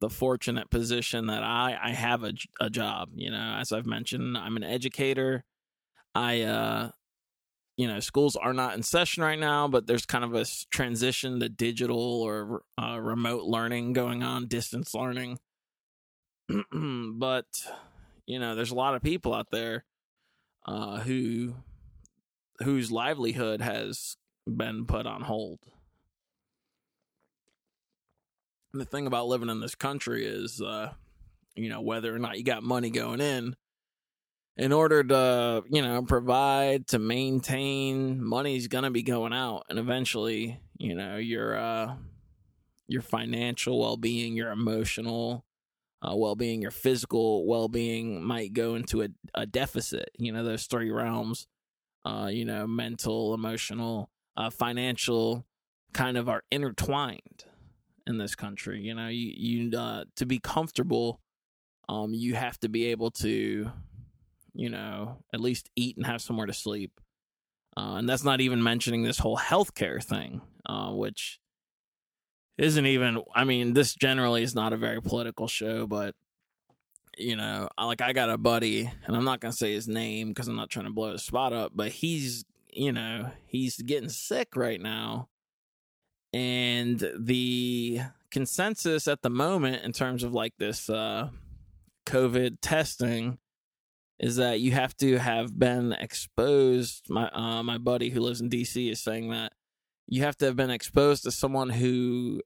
the 0.00 0.10
fortunate 0.10 0.68
position 0.68 1.28
that 1.28 1.42
I 1.42 1.78
I 1.80 1.90
have 1.90 2.24
a, 2.24 2.32
a 2.60 2.68
job, 2.68 3.10
you 3.14 3.30
know, 3.30 3.56
as 3.58 3.72
I've 3.72 3.86
mentioned, 3.86 4.36
I'm 4.36 4.56
an 4.56 4.64
educator. 4.64 5.44
I, 6.14 6.42
uh, 6.42 6.90
you 7.76 7.88
know, 7.88 8.00
schools 8.00 8.36
are 8.36 8.52
not 8.52 8.74
in 8.74 8.82
session 8.82 9.22
right 9.22 9.38
now, 9.38 9.68
but 9.68 9.86
there's 9.86 10.04
kind 10.04 10.24
of 10.24 10.34
a 10.34 10.44
transition 10.70 11.40
to 11.40 11.48
digital 11.48 12.20
or 12.22 12.62
uh, 12.80 12.98
remote 13.00 13.44
learning 13.44 13.92
going 13.94 14.22
on, 14.22 14.46
distance 14.46 14.94
learning. 14.94 15.38
but, 16.72 17.46
you 18.26 18.38
know, 18.38 18.54
there's 18.54 18.70
a 18.70 18.76
lot 18.76 18.94
of 18.94 19.02
people 19.02 19.34
out 19.34 19.50
there 19.50 19.84
uh, 20.66 21.00
who 21.00 21.54
whose 22.62 22.92
livelihood 22.92 23.60
has 23.60 24.16
been 24.46 24.86
put 24.86 25.06
on 25.06 25.22
hold. 25.22 25.58
the 28.72 28.84
thing 28.84 29.06
about 29.06 29.26
living 29.26 29.50
in 29.50 29.60
this 29.60 29.74
country 29.74 30.24
is, 30.24 30.60
uh, 30.60 30.92
you 31.54 31.68
know, 31.68 31.80
whether 31.80 32.14
or 32.14 32.18
not 32.18 32.38
you 32.38 32.44
got 32.44 32.62
money 32.62 32.90
going 32.90 33.20
in, 33.20 33.54
in 34.56 34.72
order 34.72 35.02
to, 35.04 35.62
you 35.70 35.82
know, 35.82 36.02
provide, 36.02 36.86
to 36.88 36.98
maintain, 36.98 38.22
money's 38.22 38.68
to 38.84 38.90
be 38.90 39.02
going 39.02 39.32
out. 39.32 39.64
And 39.68 39.78
eventually, 39.78 40.60
you 40.78 40.94
know, 40.94 41.16
your, 41.16 41.56
uh, 41.56 41.94
your 42.86 43.02
financial 43.02 43.78
well 43.78 43.96
being, 43.96 44.36
your 44.36 44.50
emotional 44.50 45.44
uh, 46.02 46.14
well 46.16 46.34
being, 46.34 46.60
your 46.60 46.70
physical 46.70 47.46
well 47.46 47.68
being 47.68 48.22
might 48.24 48.52
go 48.52 48.74
into 48.74 49.02
a, 49.02 49.08
a 49.34 49.46
deficit. 49.46 50.10
You 50.18 50.32
know, 50.32 50.44
those 50.44 50.66
three 50.66 50.90
realms, 50.90 51.46
uh, 52.04 52.28
you 52.30 52.44
know, 52.44 52.66
mental, 52.66 53.34
emotional, 53.34 54.10
uh, 54.36 54.50
financial 54.50 55.46
kind 55.92 56.16
of 56.16 56.28
are 56.28 56.42
intertwined 56.50 57.44
in 58.06 58.18
this 58.18 58.34
country. 58.34 58.80
You 58.80 58.94
know, 58.94 59.08
you 59.08 59.32
you 59.36 59.78
uh, 59.78 60.04
to 60.16 60.26
be 60.26 60.38
comfortable, 60.38 61.20
um, 61.88 62.12
you 62.14 62.34
have 62.34 62.58
to 62.60 62.68
be 62.68 62.86
able 62.86 63.10
to, 63.12 63.70
you 64.54 64.70
know, 64.70 65.18
at 65.32 65.40
least 65.40 65.70
eat 65.76 65.96
and 65.96 66.06
have 66.06 66.22
somewhere 66.22 66.46
to 66.46 66.52
sleep. 66.52 67.00
Uh, 67.76 67.94
and 67.96 68.08
that's 68.08 68.24
not 68.24 68.40
even 68.40 68.62
mentioning 68.62 69.02
this 69.02 69.18
whole 69.18 69.38
healthcare 69.38 70.02
thing, 70.02 70.42
uh, 70.66 70.90
which 70.90 71.38
isn't 72.58 72.86
even. 72.86 73.22
I 73.34 73.44
mean, 73.44 73.74
this 73.74 73.94
generally 73.94 74.42
is 74.42 74.54
not 74.54 74.72
a 74.72 74.76
very 74.76 75.00
political 75.00 75.48
show, 75.48 75.86
but 75.86 76.14
you 77.16 77.36
know, 77.36 77.68
like 77.78 78.00
I 78.00 78.12
got 78.12 78.30
a 78.30 78.38
buddy, 78.38 78.90
and 79.06 79.16
I'm 79.16 79.24
not 79.24 79.40
gonna 79.40 79.52
say 79.52 79.72
his 79.72 79.88
name 79.88 80.28
because 80.28 80.48
I'm 80.48 80.56
not 80.56 80.70
trying 80.70 80.86
to 80.86 80.92
blow 80.92 81.12
his 81.12 81.22
spot 81.22 81.52
up, 81.52 81.72
but 81.74 81.90
he's, 81.90 82.44
you 82.70 82.92
know, 82.92 83.30
he's 83.46 83.76
getting 83.76 84.08
sick 84.08 84.56
right 84.56 84.80
now 84.80 85.28
and 86.32 87.12
the 87.18 88.00
consensus 88.30 89.06
at 89.06 89.22
the 89.22 89.30
moment 89.30 89.84
in 89.84 89.92
terms 89.92 90.24
of 90.24 90.32
like 90.32 90.54
this 90.58 90.88
uh, 90.88 91.28
COVID 92.06 92.58
testing 92.62 93.38
is 94.18 94.36
that 94.36 94.60
you 94.60 94.72
have 94.72 94.96
to 94.98 95.18
have 95.18 95.58
been 95.58 95.92
exposed. 95.92 97.10
My 97.10 97.28
uh, 97.30 97.62
my 97.62 97.78
buddy 97.78 98.10
who 98.10 98.20
lives 98.20 98.40
in 98.40 98.48
DC 98.48 98.90
is 98.90 99.02
saying 99.02 99.30
that 99.30 99.52
you 100.12 100.22
have 100.24 100.36
to 100.36 100.44
have 100.44 100.56
been 100.56 100.68
exposed 100.68 101.22
to 101.22 101.30
someone 101.30 101.70
who 101.70 102.42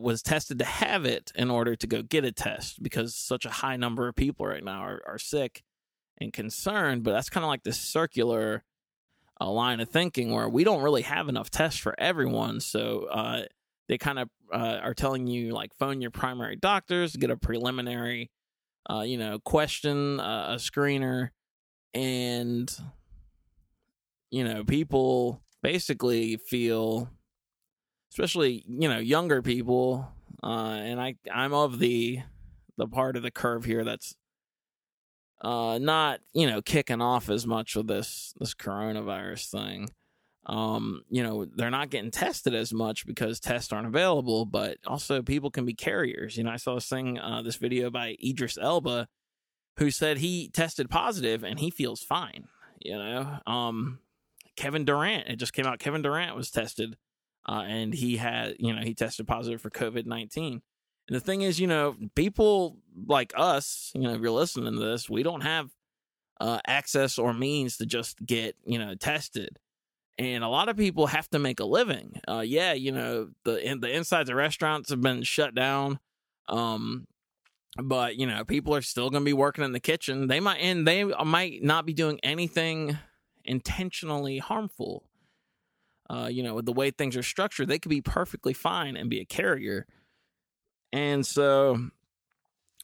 was 0.00 0.22
tested 0.22 0.58
to 0.58 0.64
have 0.64 1.04
it 1.04 1.30
in 1.34 1.50
order 1.50 1.76
to 1.76 1.86
go 1.86 2.00
get 2.00 2.24
a 2.24 2.32
test 2.32 2.82
because 2.82 3.14
such 3.14 3.44
a 3.44 3.50
high 3.50 3.76
number 3.76 4.08
of 4.08 4.16
people 4.16 4.46
right 4.46 4.64
now 4.64 4.80
are, 4.80 5.02
are 5.06 5.18
sick 5.18 5.62
and 6.16 6.32
concerned. 6.32 7.02
But 7.02 7.12
that's 7.12 7.28
kind 7.28 7.44
of 7.44 7.48
like 7.48 7.64
this 7.64 7.78
circular 7.78 8.64
a 9.38 9.50
line 9.50 9.80
of 9.80 9.90
thinking 9.90 10.32
where 10.32 10.48
we 10.48 10.64
don't 10.64 10.82
really 10.82 11.02
have 11.02 11.28
enough 11.28 11.50
tests 11.50 11.78
for 11.78 11.94
everyone. 12.00 12.60
So 12.60 13.08
uh, 13.10 13.42
they 13.86 13.98
kind 13.98 14.18
of 14.18 14.30
uh, 14.50 14.78
are 14.82 14.94
telling 14.94 15.26
you 15.26 15.52
like 15.52 15.74
phone 15.78 16.00
your 16.00 16.10
primary 16.10 16.56
doctors, 16.56 17.14
get 17.14 17.30
a 17.30 17.36
preliminary, 17.36 18.30
uh, 18.88 19.02
you 19.02 19.18
know, 19.18 19.38
question 19.38 20.18
uh, 20.18 20.52
a 20.52 20.54
screener, 20.54 21.28
and 21.92 22.74
you 24.30 24.44
know 24.44 24.64
people 24.64 25.42
basically 25.72 26.38
feel, 26.38 27.10
especially 28.10 28.64
you 28.66 28.88
know 28.88 28.98
younger 28.98 29.42
people, 29.42 30.08
uh, 30.42 30.78
and 30.80 30.98
I 30.98 31.16
I'm 31.30 31.52
of 31.52 31.78
the 31.78 32.20
the 32.78 32.86
part 32.86 33.16
of 33.16 33.22
the 33.22 33.30
curve 33.30 33.66
here 33.66 33.84
that's 33.84 34.14
uh, 35.42 35.78
not 35.78 36.20
you 36.32 36.48
know 36.48 36.62
kicking 36.62 37.02
off 37.02 37.28
as 37.28 37.46
much 37.46 37.76
with 37.76 37.86
this 37.86 38.32
this 38.40 38.54
coronavirus 38.54 39.50
thing. 39.50 39.90
Um, 40.46 41.02
you 41.10 41.22
know 41.22 41.44
they're 41.44 41.70
not 41.70 41.90
getting 41.90 42.10
tested 42.10 42.54
as 42.54 42.72
much 42.72 43.06
because 43.06 43.38
tests 43.38 43.70
aren't 43.70 43.88
available, 43.88 44.46
but 44.46 44.78
also 44.86 45.20
people 45.20 45.50
can 45.50 45.66
be 45.66 45.74
carriers. 45.74 46.38
You 46.38 46.44
know, 46.44 46.50
I 46.50 46.56
saw 46.56 46.76
this 46.76 46.88
thing, 46.88 47.18
uh, 47.18 47.42
this 47.42 47.56
video 47.56 47.90
by 47.90 48.16
Idris 48.24 48.56
Elba, 48.56 49.06
who 49.76 49.90
said 49.90 50.16
he 50.16 50.48
tested 50.48 50.88
positive 50.88 51.44
and 51.44 51.60
he 51.60 51.70
feels 51.70 52.02
fine. 52.02 52.48
You 52.80 52.96
know, 52.96 53.38
um, 53.46 53.98
Kevin 54.58 54.84
Durant, 54.84 55.28
it 55.28 55.36
just 55.36 55.52
came 55.52 55.66
out. 55.66 55.78
Kevin 55.78 56.02
Durant 56.02 56.34
was 56.34 56.50
tested, 56.50 56.96
uh, 57.48 57.62
and 57.64 57.94
he 57.94 58.16
had 58.16 58.56
you 58.58 58.74
know 58.74 58.82
he 58.82 58.92
tested 58.92 59.28
positive 59.28 59.60
for 59.60 59.70
COVID 59.70 60.04
nineteen. 60.04 60.62
And 61.06 61.14
the 61.14 61.20
thing 61.20 61.42
is, 61.42 61.60
you 61.60 61.68
know, 61.68 61.94
people 62.16 62.76
like 63.06 63.32
us, 63.36 63.92
you 63.94 64.02
know, 64.02 64.14
if 64.14 64.20
you're 64.20 64.32
listening 64.32 64.74
to 64.74 64.80
this, 64.80 65.08
we 65.08 65.22
don't 65.22 65.42
have 65.42 65.70
uh, 66.40 66.58
access 66.66 67.18
or 67.18 67.32
means 67.32 67.76
to 67.76 67.86
just 67.86 68.18
get, 68.26 68.56
you 68.66 68.80
know, 68.80 68.96
tested. 68.96 69.60
And 70.18 70.42
a 70.42 70.48
lot 70.48 70.68
of 70.68 70.76
people 70.76 71.06
have 71.06 71.30
to 71.30 71.38
make 71.38 71.60
a 71.60 71.64
living. 71.64 72.20
Uh, 72.28 72.42
yeah, 72.44 72.72
you 72.72 72.90
know, 72.90 73.30
the 73.44 73.64
in, 73.64 73.78
the 73.78 73.94
insides 73.94 74.28
of 74.28 74.34
restaurants 74.34 74.90
have 74.90 75.00
been 75.00 75.22
shut 75.22 75.54
down. 75.54 76.00
Um, 76.48 77.06
but 77.80 78.16
you 78.16 78.26
know, 78.26 78.44
people 78.44 78.74
are 78.74 78.82
still 78.82 79.08
going 79.08 79.22
to 79.22 79.28
be 79.28 79.32
working 79.32 79.62
in 79.62 79.70
the 79.70 79.78
kitchen. 79.78 80.26
They 80.26 80.40
might 80.40 80.58
and 80.58 80.84
they 80.84 81.04
might 81.04 81.62
not 81.62 81.86
be 81.86 81.94
doing 81.94 82.18
anything 82.24 82.98
intentionally 83.48 84.38
harmful. 84.38 85.04
Uh, 86.08 86.28
you 86.30 86.42
know, 86.42 86.54
with 86.54 86.66
the 86.66 86.72
way 86.72 86.90
things 86.90 87.16
are 87.16 87.22
structured, 87.22 87.68
they 87.68 87.78
could 87.78 87.90
be 87.90 88.00
perfectly 88.00 88.52
fine 88.54 88.96
and 88.96 89.10
be 89.10 89.20
a 89.20 89.24
carrier. 89.24 89.86
And 90.92 91.26
so 91.26 91.90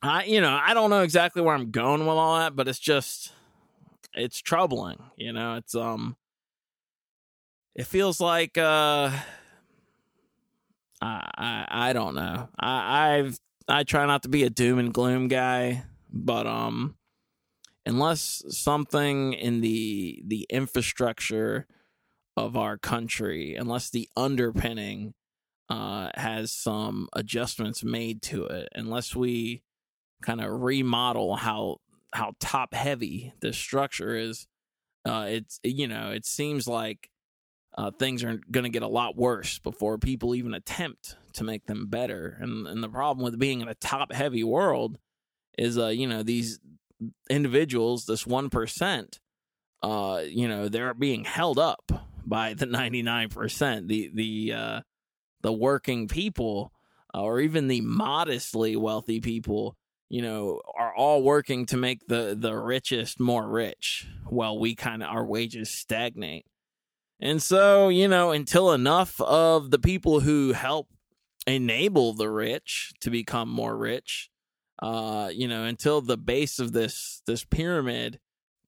I 0.02 0.24
you 0.24 0.40
know, 0.40 0.58
I 0.60 0.74
don't 0.74 0.90
know 0.90 1.02
exactly 1.02 1.40
where 1.40 1.54
I'm 1.54 1.70
going 1.70 2.00
with 2.00 2.08
all 2.08 2.38
that, 2.38 2.56
but 2.56 2.68
it's 2.68 2.78
just 2.78 3.32
it's 4.14 4.40
troubling, 4.40 4.98
you 5.16 5.32
know, 5.32 5.54
it's 5.54 5.74
um 5.74 6.16
it 7.74 7.86
feels 7.86 8.20
like 8.20 8.58
uh 8.58 9.10
I 11.00 11.30
I, 11.38 11.66
I 11.70 11.92
don't 11.94 12.14
know. 12.14 12.48
I 12.58 13.16
I've 13.18 13.38
I 13.66 13.84
try 13.84 14.04
not 14.04 14.24
to 14.24 14.28
be 14.28 14.44
a 14.44 14.50
doom 14.50 14.78
and 14.78 14.92
gloom 14.92 15.28
guy, 15.28 15.84
but 16.10 16.46
um 16.46 16.96
unless 17.86 18.42
something 18.48 19.32
in 19.32 19.60
the 19.60 20.22
the 20.26 20.46
infrastructure 20.50 21.66
of 22.36 22.56
our 22.56 22.76
country, 22.76 23.54
unless 23.54 23.90
the 23.90 24.08
underpinning 24.16 25.14
uh, 25.68 26.10
has 26.14 26.52
some 26.52 27.08
adjustments 27.12 27.84
made 27.84 28.22
to 28.22 28.44
it, 28.46 28.68
unless 28.74 29.14
we 29.14 29.62
kind 30.22 30.40
of 30.40 30.62
remodel 30.62 31.36
how 31.36 31.78
how 32.12 32.32
top 32.40 32.74
heavy 32.74 33.32
this 33.40 33.56
structure 33.56 34.16
is. 34.16 34.46
Uh, 35.04 35.26
it's 35.28 35.60
you 35.62 35.86
know 35.86 36.10
it 36.10 36.24
seems 36.24 36.66
like 36.66 37.10
uh, 37.76 37.90
things 37.90 38.22
are 38.22 38.40
going 38.50 38.64
to 38.64 38.70
get 38.70 38.82
a 38.82 38.88
lot 38.88 39.16
worse 39.16 39.58
before 39.58 39.98
people 39.98 40.34
even 40.34 40.54
attempt 40.54 41.16
to 41.34 41.44
make 41.44 41.66
them 41.66 41.86
better. 41.86 42.38
And 42.40 42.66
and 42.66 42.82
the 42.82 42.88
problem 42.88 43.24
with 43.24 43.38
being 43.38 43.60
in 43.60 43.68
a 43.68 43.74
top 43.74 44.12
heavy 44.12 44.44
world 44.44 44.98
is 45.58 45.78
uh 45.78 45.88
you 45.88 46.06
know 46.08 46.22
these 46.22 46.58
individuals, 47.30 48.06
this 48.06 48.26
one 48.26 48.50
percent, 48.50 49.20
uh 49.82 50.22
you 50.26 50.48
know 50.48 50.68
they're 50.68 50.94
being 50.94 51.24
held 51.24 51.58
up 51.58 51.90
by 52.24 52.54
the 52.54 52.66
ninety 52.80 53.02
nine 53.02 53.28
percent. 53.28 53.88
The 53.88 54.10
the 54.12 54.52
uh 54.52 54.80
the 55.42 55.52
working 55.52 56.08
people 56.08 56.72
uh, 57.14 57.22
or 57.22 57.40
even 57.40 57.68
the 57.68 57.82
modestly 57.82 58.74
wealthy 58.76 59.20
people 59.20 59.76
you 60.08 60.22
know 60.22 60.60
are 60.76 60.94
all 60.94 61.22
working 61.22 61.66
to 61.66 61.76
make 61.76 62.06
the 62.08 62.36
the 62.38 62.54
richest 62.56 63.20
more 63.20 63.48
rich 63.48 64.06
while 64.26 64.58
we 64.58 64.74
kind 64.74 65.02
of 65.02 65.08
our 65.08 65.24
wages 65.24 65.70
stagnate 65.70 66.46
and 67.20 67.42
so 67.42 67.88
you 67.88 68.08
know 68.08 68.30
until 68.30 68.72
enough 68.72 69.20
of 69.20 69.70
the 69.70 69.78
people 69.78 70.20
who 70.20 70.52
help 70.52 70.88
enable 71.46 72.14
the 72.14 72.30
rich 72.30 72.92
to 73.00 73.10
become 73.10 73.48
more 73.48 73.76
rich 73.76 74.30
uh 74.80 75.30
you 75.32 75.46
know 75.46 75.64
until 75.64 76.00
the 76.00 76.16
base 76.16 76.58
of 76.58 76.72
this 76.72 77.22
this 77.26 77.44
pyramid 77.44 78.18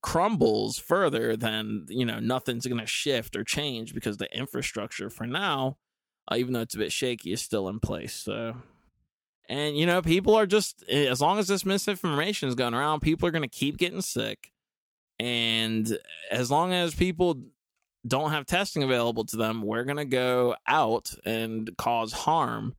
crumbles 0.03 0.79
further 0.79 1.37
then 1.37 1.85
you 1.89 2.05
know 2.05 2.21
nothing's 2.21 2.67
going 2.67 2.81
to 2.81 2.87
shift 2.87 3.35
or 3.35 3.43
change 3.43 3.93
because 3.93 4.19
the 4.19 4.33
infrastructure 4.37 5.11
for 5.11 5.27
now 5.27 5.77
uh, 6.31 6.37
even 6.37 6.53
though 6.53 6.61
it's 6.61 6.75
a 6.75 6.79
bit 6.79 6.93
shaky, 6.93 7.33
is 7.33 7.43
still 7.43 7.69
in 7.69 7.81
place. 7.81 8.13
So, 8.13 8.57
and 9.49 9.77
you 9.77 9.87
know, 9.87 10.03
people 10.03 10.35
are 10.35 10.47
just 10.47 10.85
eh, 10.89 11.07
as 11.07 11.21
long 11.21 11.39
as 11.39 11.49
this 11.49 11.65
misinformation 11.65 12.49
is 12.49 12.55
going 12.55 12.75
around, 12.75 13.01
people 13.01 13.29
are 13.29 13.33
going 13.33 13.43
to 13.43 13.49
keep 13.49 13.77
getting 13.77 14.01
sick, 14.01 14.53
and 15.19 15.99
as 16.31 16.51
long 16.51 16.73
as 16.73 16.95
people 16.95 17.41
don't 18.07 18.31
have 18.31 18.47
testing 18.47 18.83
available 18.83 19.25
to 19.27 19.37
them, 19.37 19.63
we're 19.63 19.85
going 19.85 19.97
to 19.97 20.05
go 20.05 20.57
out 20.67 21.13
and 21.25 21.71
cause 21.77 22.13
harm. 22.13 22.75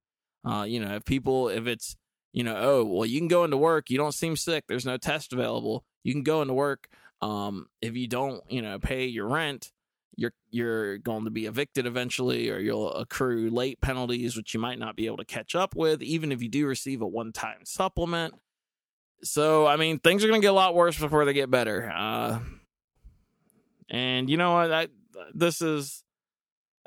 Uh, 0.45 0.63
you 0.63 0.79
know, 0.79 0.95
if 0.95 1.03
people, 1.03 1.49
if 1.49 1.67
it's, 1.67 1.97
you 2.37 2.43
know, 2.43 2.55
oh, 2.55 2.83
well, 2.85 3.05
you 3.07 3.19
can 3.19 3.27
go 3.27 3.43
into 3.43 3.57
work, 3.57 3.89
you 3.89 3.97
don't 3.97 4.13
seem 4.13 4.35
sick, 4.35 4.65
there's 4.67 4.85
no 4.85 4.95
test 4.95 5.33
available, 5.33 5.83
you 6.03 6.13
can 6.13 6.21
go 6.21 6.43
into 6.43 6.53
work. 6.53 6.87
Um, 7.19 7.65
if 7.81 7.97
you 7.97 8.07
don't, 8.07 8.43
you 8.47 8.61
know, 8.61 8.77
pay 8.77 9.07
your 9.07 9.27
rent, 9.27 9.71
you're 10.15 10.33
you're 10.51 10.99
going 10.99 11.23
to 11.23 11.31
be 11.31 11.47
evicted 11.47 11.87
eventually 11.87 12.51
or 12.51 12.59
you'll 12.59 12.93
accrue 12.93 13.49
late 13.49 13.81
penalties 13.81 14.35
which 14.37 14.53
you 14.53 14.59
might 14.59 14.77
not 14.77 14.95
be 14.95 15.07
able 15.07 15.17
to 15.17 15.25
catch 15.25 15.55
up 15.55 15.75
with 15.75 16.01
even 16.01 16.31
if 16.31 16.41
you 16.41 16.49
do 16.49 16.65
receive 16.65 17.01
a 17.01 17.07
one-time 17.07 17.59
supplement 17.65 18.33
so 19.21 19.67
i 19.67 19.75
mean 19.75 19.99
things 19.99 20.23
are 20.23 20.27
going 20.27 20.41
to 20.41 20.45
get 20.45 20.49
a 20.49 20.53
lot 20.53 20.73
worse 20.73 20.97
before 20.97 21.23
they 21.23 21.33
get 21.33 21.51
better 21.51 21.91
uh, 21.95 22.39
and 23.91 24.27
you 24.27 24.37
know 24.37 24.53
what 24.53 24.71
I, 24.71 24.87
this 25.35 25.61
is 25.61 26.03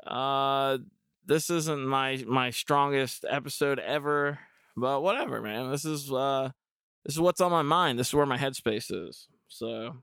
uh 0.05 0.77
this 1.25 1.49
isn't 1.49 1.85
my 1.85 2.23
my 2.27 2.49
strongest 2.49 3.25
episode 3.29 3.79
ever, 3.79 4.39
but 4.75 5.01
whatever, 5.01 5.41
man. 5.41 5.71
This 5.71 5.85
is 5.85 6.11
uh 6.11 6.51
this 7.05 7.15
is 7.15 7.19
what's 7.19 7.41
on 7.41 7.51
my 7.51 7.61
mind. 7.61 7.99
This 7.99 8.09
is 8.09 8.13
where 8.13 8.25
my 8.25 8.37
headspace 8.37 8.91
is. 8.91 9.27
So 9.47 9.97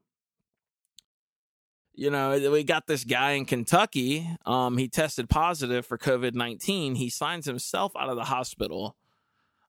you 1.95 2.11
know, 2.11 2.39
we 2.53 2.63
got 2.63 2.87
this 2.87 3.03
guy 3.03 3.33
in 3.33 3.45
Kentucky. 3.45 4.29
Um, 4.47 4.79
he 4.79 4.87
tested 4.87 5.29
positive 5.29 5.85
for 5.85 5.99
COVID 5.99 6.33
nineteen. 6.35 6.95
He 6.95 7.11
signs 7.11 7.45
himself 7.45 7.93
out 7.99 8.09
of 8.09 8.15
the 8.15 8.25
hospital, 8.25 8.95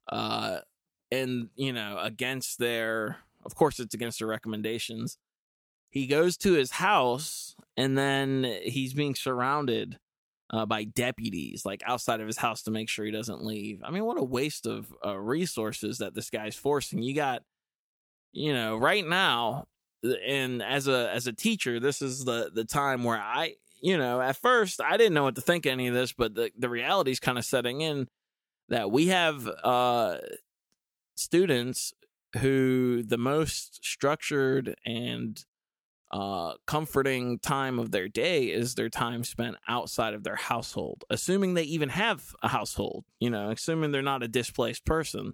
uh, 0.07 0.59
and 1.11 1.49
you 1.55 1.73
know, 1.73 1.97
against 1.99 2.59
their, 2.59 3.17
of 3.43 3.55
course, 3.55 3.79
it's 3.79 3.95
against 3.95 4.19
their 4.19 4.27
recommendations. 4.27 5.17
He 5.89 6.05
goes 6.05 6.37
to 6.37 6.53
his 6.53 6.69
house, 6.69 7.55
and 7.75 7.97
then 7.97 8.43
he's 8.61 8.93
being 8.93 9.15
surrounded 9.15 9.97
uh, 10.51 10.65
by 10.65 10.83
deputies, 10.83 11.65
like 11.65 11.83
outside 11.85 12.21
of 12.21 12.27
his 12.27 12.37
house, 12.37 12.63
to 12.63 12.71
make 12.71 12.89
sure 12.89 13.05
he 13.05 13.11
doesn't 13.11 13.43
leave. 13.43 13.81
I 13.83 13.91
mean, 13.91 14.05
what 14.05 14.19
a 14.19 14.23
waste 14.23 14.65
of 14.65 14.93
uh, 15.05 15.17
resources 15.17 15.99
that 15.99 16.15
this 16.15 16.29
guy's 16.29 16.55
forcing. 16.55 17.01
You 17.01 17.15
got, 17.15 17.43
you 18.31 18.53
know, 18.53 18.77
right 18.77 19.05
now 19.05 19.67
and 20.03 20.61
as 20.61 20.87
a 20.87 21.11
as 21.13 21.27
a 21.27 21.33
teacher, 21.33 21.79
this 21.79 22.01
is 22.01 22.25
the 22.25 22.51
the 22.53 22.65
time 22.65 23.03
where 23.03 23.19
I, 23.19 23.55
you 23.81 23.97
know, 23.97 24.21
at 24.21 24.37
first 24.37 24.81
I 24.81 24.97
didn't 24.97 25.13
know 25.13 25.23
what 25.23 25.35
to 25.35 25.41
think 25.41 25.65
of 25.65 25.71
any 25.71 25.87
of 25.87 25.93
this, 25.93 26.13
but 26.13 26.35
the 26.35 26.51
the 26.57 26.69
reality 26.69 27.11
is 27.11 27.19
kind 27.19 27.37
of 27.37 27.45
setting 27.45 27.81
in 27.81 28.07
that 28.69 28.91
we 28.91 29.07
have 29.07 29.47
uh 29.63 30.17
students 31.15 31.93
who 32.37 33.03
the 33.03 33.17
most 33.17 33.83
structured 33.83 34.75
and 34.85 35.43
uh, 36.11 36.53
comforting 36.65 37.39
time 37.39 37.77
of 37.77 37.91
their 37.91 38.07
day 38.07 38.45
is 38.45 38.75
their 38.75 38.89
time 38.89 39.23
spent 39.23 39.57
outside 39.67 40.13
of 40.13 40.23
their 40.23 40.35
household, 40.35 41.03
assuming 41.09 41.53
they 41.53 41.63
even 41.63 41.89
have 41.89 42.35
a 42.41 42.47
household, 42.47 43.05
you 43.19 43.29
know, 43.29 43.51
assuming 43.51 43.91
they're 43.91 44.01
not 44.01 44.23
a 44.23 44.27
displaced 44.27 44.85
person. 44.85 45.33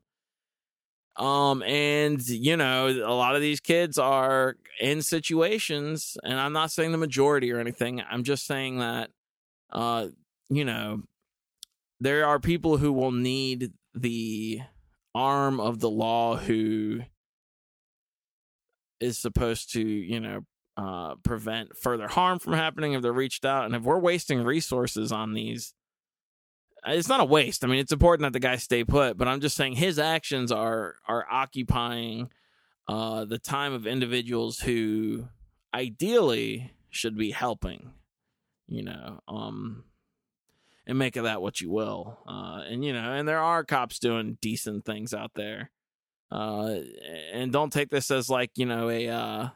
Um, 1.18 1.64
and 1.64 2.28
you 2.28 2.58
know, 2.58 2.88
a 2.88 3.14
lot 3.14 3.36
of 3.36 3.42
these 3.42 3.62
kids 3.62 3.98
are 3.98 4.58
in 4.82 5.02
situations, 5.02 6.18
and 6.24 6.38
I'm 6.38 6.52
not 6.52 6.72
saying 6.72 6.92
the 6.92 6.98
majority 6.98 7.54
or 7.54 7.60
anything. 7.60 8.02
I'm 8.10 8.24
just 8.24 8.46
saying 8.46 8.80
that, 8.80 9.12
uh, 9.72 10.08
you 10.50 10.66
know, 10.66 11.04
there 12.02 12.26
are 12.26 12.40
people 12.40 12.76
who 12.76 12.92
will 12.92 13.14
need 13.14 13.72
the 13.94 14.60
arm 15.14 15.62
of 15.62 15.80
the 15.80 15.90
law 15.90 16.36
who 16.36 17.00
is 19.00 19.18
supposed 19.18 19.72
to, 19.74 19.82
you 19.82 20.20
know, 20.20 20.42
uh, 20.78 21.16
prevent 21.24 21.78
further 21.78 22.08
harm 22.08 22.40
from 22.40 22.54
happening 22.54 22.94
if 22.94 23.02
they're 23.02 23.14
reached 23.14 23.46
out. 23.46 23.66
And 23.66 23.76
if 23.76 23.84
we're 23.84 24.00
wasting 24.00 24.44
resources 24.44 25.12
on 25.12 25.34
these 25.34 25.74
it's 26.88 27.10
not 27.10 27.20
a 27.20 27.26
waste. 27.26 27.64
I 27.64 27.68
mean, 27.68 27.80
it's 27.80 27.92
important 27.92 28.26
that 28.26 28.34
the 28.34 28.40
guy 28.40 28.58
stay 28.58 28.84
put, 28.84 29.18
but 29.18 29.28
I'm 29.28 29.42
just 29.42 29.56
saying 29.56 29.74
his 29.74 29.98
actions 30.00 30.52
are 30.52 30.96
are 31.08 31.26
occupying 31.30 32.30
uh, 32.88 33.26
the 33.26 33.40
time 33.40 33.74
of 33.74 33.88
individuals 33.88 34.60
who 34.60 35.28
ideally 35.74 36.74
should 36.90 37.18
be 37.18 37.32
helping. 37.32 37.94
You 38.68 38.84
know, 38.84 39.22
um, 39.28 39.84
and 40.88 40.98
make 40.98 41.16
of 41.16 41.24
that 41.24 41.42
what 41.42 41.62
you 41.62 41.70
will. 41.70 42.20
Uh, 42.28 42.64
and 42.68 42.84
you 42.84 42.94
know, 42.94 43.14
and 43.14 43.28
there 43.28 43.40
are 43.40 43.64
cops 43.64 44.00
doing 44.00 44.38
decent 44.42 44.86
things 44.86 45.14
out 45.14 45.32
there. 45.36 45.72
Uh, 46.32 46.80
and 47.32 47.52
don't 47.52 47.72
take 47.72 47.90
this 47.90 48.10
as 48.12 48.30
like 48.30 48.52
you 48.56 48.66
know 48.66 48.90
a 48.90 49.08
uh, 49.08 49.50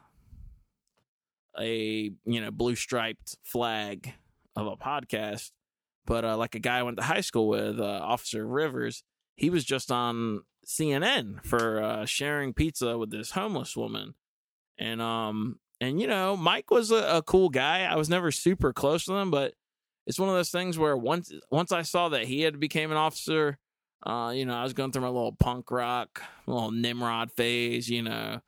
a 1.58 2.10
you 2.24 2.40
know 2.40 2.50
blue 2.50 2.74
striped 2.74 3.36
flag 3.44 4.12
of 4.56 4.66
a 4.66 4.76
podcast 4.76 5.50
but 6.06 6.24
uh, 6.24 6.36
like 6.36 6.56
a 6.56 6.58
guy 6.58 6.78
I 6.78 6.82
went 6.82 6.96
to 6.96 7.04
high 7.04 7.20
school 7.20 7.46
with, 7.46 7.78
uh, 7.78 8.00
Officer 8.02 8.44
Rivers, 8.44 9.04
he 9.36 9.48
was 9.48 9.64
just 9.64 9.92
on 9.92 10.42
CNN 10.66 11.44
for 11.44 11.80
uh, 11.82 12.04
sharing 12.04 12.52
pizza 12.52 12.98
with 12.98 13.10
this 13.10 13.30
homeless 13.30 13.76
woman, 13.76 14.14
and 14.76 15.00
um 15.00 15.60
and 15.80 16.00
you 16.00 16.06
know 16.06 16.36
Mike 16.36 16.70
was 16.70 16.90
a, 16.90 17.18
a, 17.18 17.22
cool 17.22 17.48
guy. 17.48 17.84
I 17.84 17.96
was 17.96 18.08
never 18.08 18.30
super 18.30 18.72
close 18.72 19.04
to 19.04 19.14
him, 19.14 19.30
but 19.30 19.54
it's 20.06 20.18
one 20.18 20.28
of 20.28 20.34
those 20.34 20.50
things 20.50 20.78
where 20.78 20.96
once 20.96 21.32
once 21.50 21.72
I 21.72 21.82
saw 21.82 22.08
that 22.10 22.26
he 22.26 22.42
had 22.42 22.60
became 22.60 22.90
an 22.90 22.96
officer, 22.96 23.58
uh, 24.04 24.32
you 24.34 24.44
know, 24.44 24.54
I 24.54 24.62
was 24.62 24.72
going 24.72 24.92
through 24.92 25.02
my 25.02 25.08
little 25.08 25.36
punk 25.38 25.70
rock, 25.70 26.22
little 26.46 26.72
Nimrod 26.72 27.30
phase, 27.32 27.88
you 27.88 28.02
know, 28.02 28.40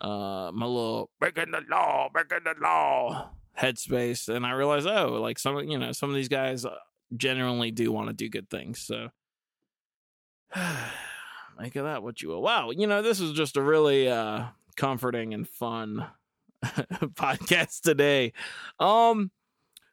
uh, 0.00 0.50
my 0.52 0.66
little 0.66 1.10
breaking 1.18 1.52
the 1.52 1.62
law, 1.68 2.08
breaking 2.12 2.40
the 2.44 2.54
law 2.60 3.30
headspace, 3.58 4.28
and 4.28 4.44
I 4.44 4.52
realized, 4.52 4.86
oh, 4.86 5.20
like 5.20 5.38
some, 5.38 5.58
you 5.60 5.78
know, 5.78 5.92
some 5.92 6.10
of 6.10 6.16
these 6.16 6.28
guys 6.28 6.66
genuinely 7.16 7.70
do 7.70 7.92
want 7.92 8.08
to 8.08 8.12
do 8.12 8.28
good 8.28 8.50
things. 8.50 8.80
So 8.80 9.08
make 11.58 11.76
of 11.76 11.84
that 11.84 12.02
what 12.02 12.20
you 12.22 12.28
will. 12.28 12.42
Wow, 12.42 12.70
you 12.70 12.86
know, 12.86 13.02
this 13.02 13.20
is 13.20 13.32
just 13.32 13.56
a 13.56 13.62
really 13.62 14.08
uh 14.08 14.46
comforting 14.76 15.32
and 15.32 15.48
fun 15.48 16.06
podcast 16.64 17.80
today. 17.80 18.32
Um 18.78 19.30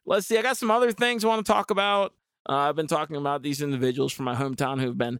let's 0.04 0.26
see, 0.26 0.38
I 0.38 0.42
got 0.42 0.56
some 0.56 0.70
other 0.70 0.92
things 0.92 1.24
I 1.24 1.28
want 1.28 1.44
to 1.44 1.52
talk 1.52 1.70
about. 1.70 2.12
Uh, 2.46 2.56
I've 2.56 2.76
been 2.76 2.86
talking 2.86 3.16
about 3.16 3.42
these 3.42 3.62
individuals 3.62 4.12
from 4.12 4.26
my 4.26 4.34
hometown 4.34 4.78
who've 4.80 4.98
been 4.98 5.18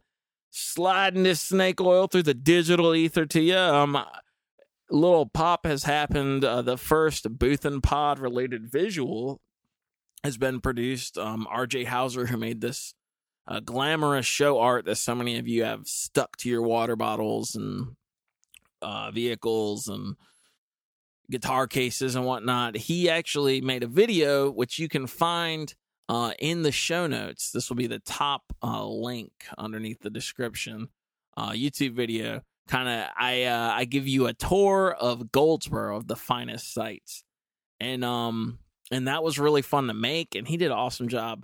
sliding 0.51 1.23
this 1.23 1.41
snake 1.41 1.81
oil 1.81 2.07
through 2.07 2.23
the 2.23 2.35
digital 2.35 2.93
ether 2.93 3.25
to 3.25 3.41
you. 3.41 3.57
Um, 3.57 3.97
little 4.89 5.25
pop 5.25 5.65
has 5.65 5.83
happened. 5.83 6.43
Uh, 6.43 6.61
the 6.61 6.77
first 6.77 7.25
Boothin 7.37 7.81
Pod 7.81 8.19
related 8.19 8.71
visual 8.71 9.41
has 10.23 10.37
been 10.37 10.61
produced. 10.61 11.17
Um, 11.17 11.47
RJ 11.51 11.87
Hauser, 11.87 12.27
who 12.27 12.37
made 12.37 12.61
this 12.61 12.93
uh, 13.47 13.59
glamorous 13.59 14.25
show 14.25 14.59
art 14.59 14.85
that 14.85 14.95
so 14.95 15.15
many 15.15 15.37
of 15.37 15.47
you 15.47 15.63
have 15.63 15.87
stuck 15.87 16.35
to 16.37 16.49
your 16.49 16.63
water 16.63 16.95
bottles 16.95 17.55
and 17.55 17.95
uh, 18.81 19.11
vehicles 19.11 19.87
and 19.87 20.15
guitar 21.29 21.67
cases 21.67 22.15
and 22.15 22.25
whatnot. 22.25 22.75
He 22.75 23.09
actually 23.09 23.61
made 23.61 23.83
a 23.83 23.87
video 23.87 24.49
which 24.49 24.79
you 24.79 24.87
can 24.87 25.07
find 25.07 25.73
uh, 26.07 26.33
in 26.39 26.61
the 26.61 26.71
show 26.71 27.07
notes. 27.07 27.51
This 27.51 27.69
will 27.69 27.77
be 27.77 27.87
the 27.87 27.99
top 27.99 28.43
uh, 28.61 28.85
link 28.85 29.31
underneath 29.57 30.01
the 30.01 30.09
description. 30.09 30.89
Uh, 31.37 31.51
YouTube 31.51 31.93
video. 31.93 32.41
Kind 32.67 32.89
of, 32.89 33.09
I 33.17 33.43
uh, 33.43 33.71
I 33.73 33.85
give 33.85 34.07
you 34.07 34.25
a 34.25 34.33
tour 34.33 34.91
of 34.91 35.31
Goldsboro, 35.31 35.97
of 35.97 36.07
the 36.07 36.15
finest 36.15 36.73
sites, 36.73 37.23
and 37.79 38.03
um, 38.03 38.59
and 38.91 39.07
that 39.07 39.23
was 39.23 39.39
really 39.39 39.61
fun 39.61 39.87
to 39.87 39.93
make 39.93 40.35
and 40.35 40.47
he 40.47 40.57
did 40.57 40.67
an 40.67 40.77
awesome 40.77 41.07
job 41.07 41.43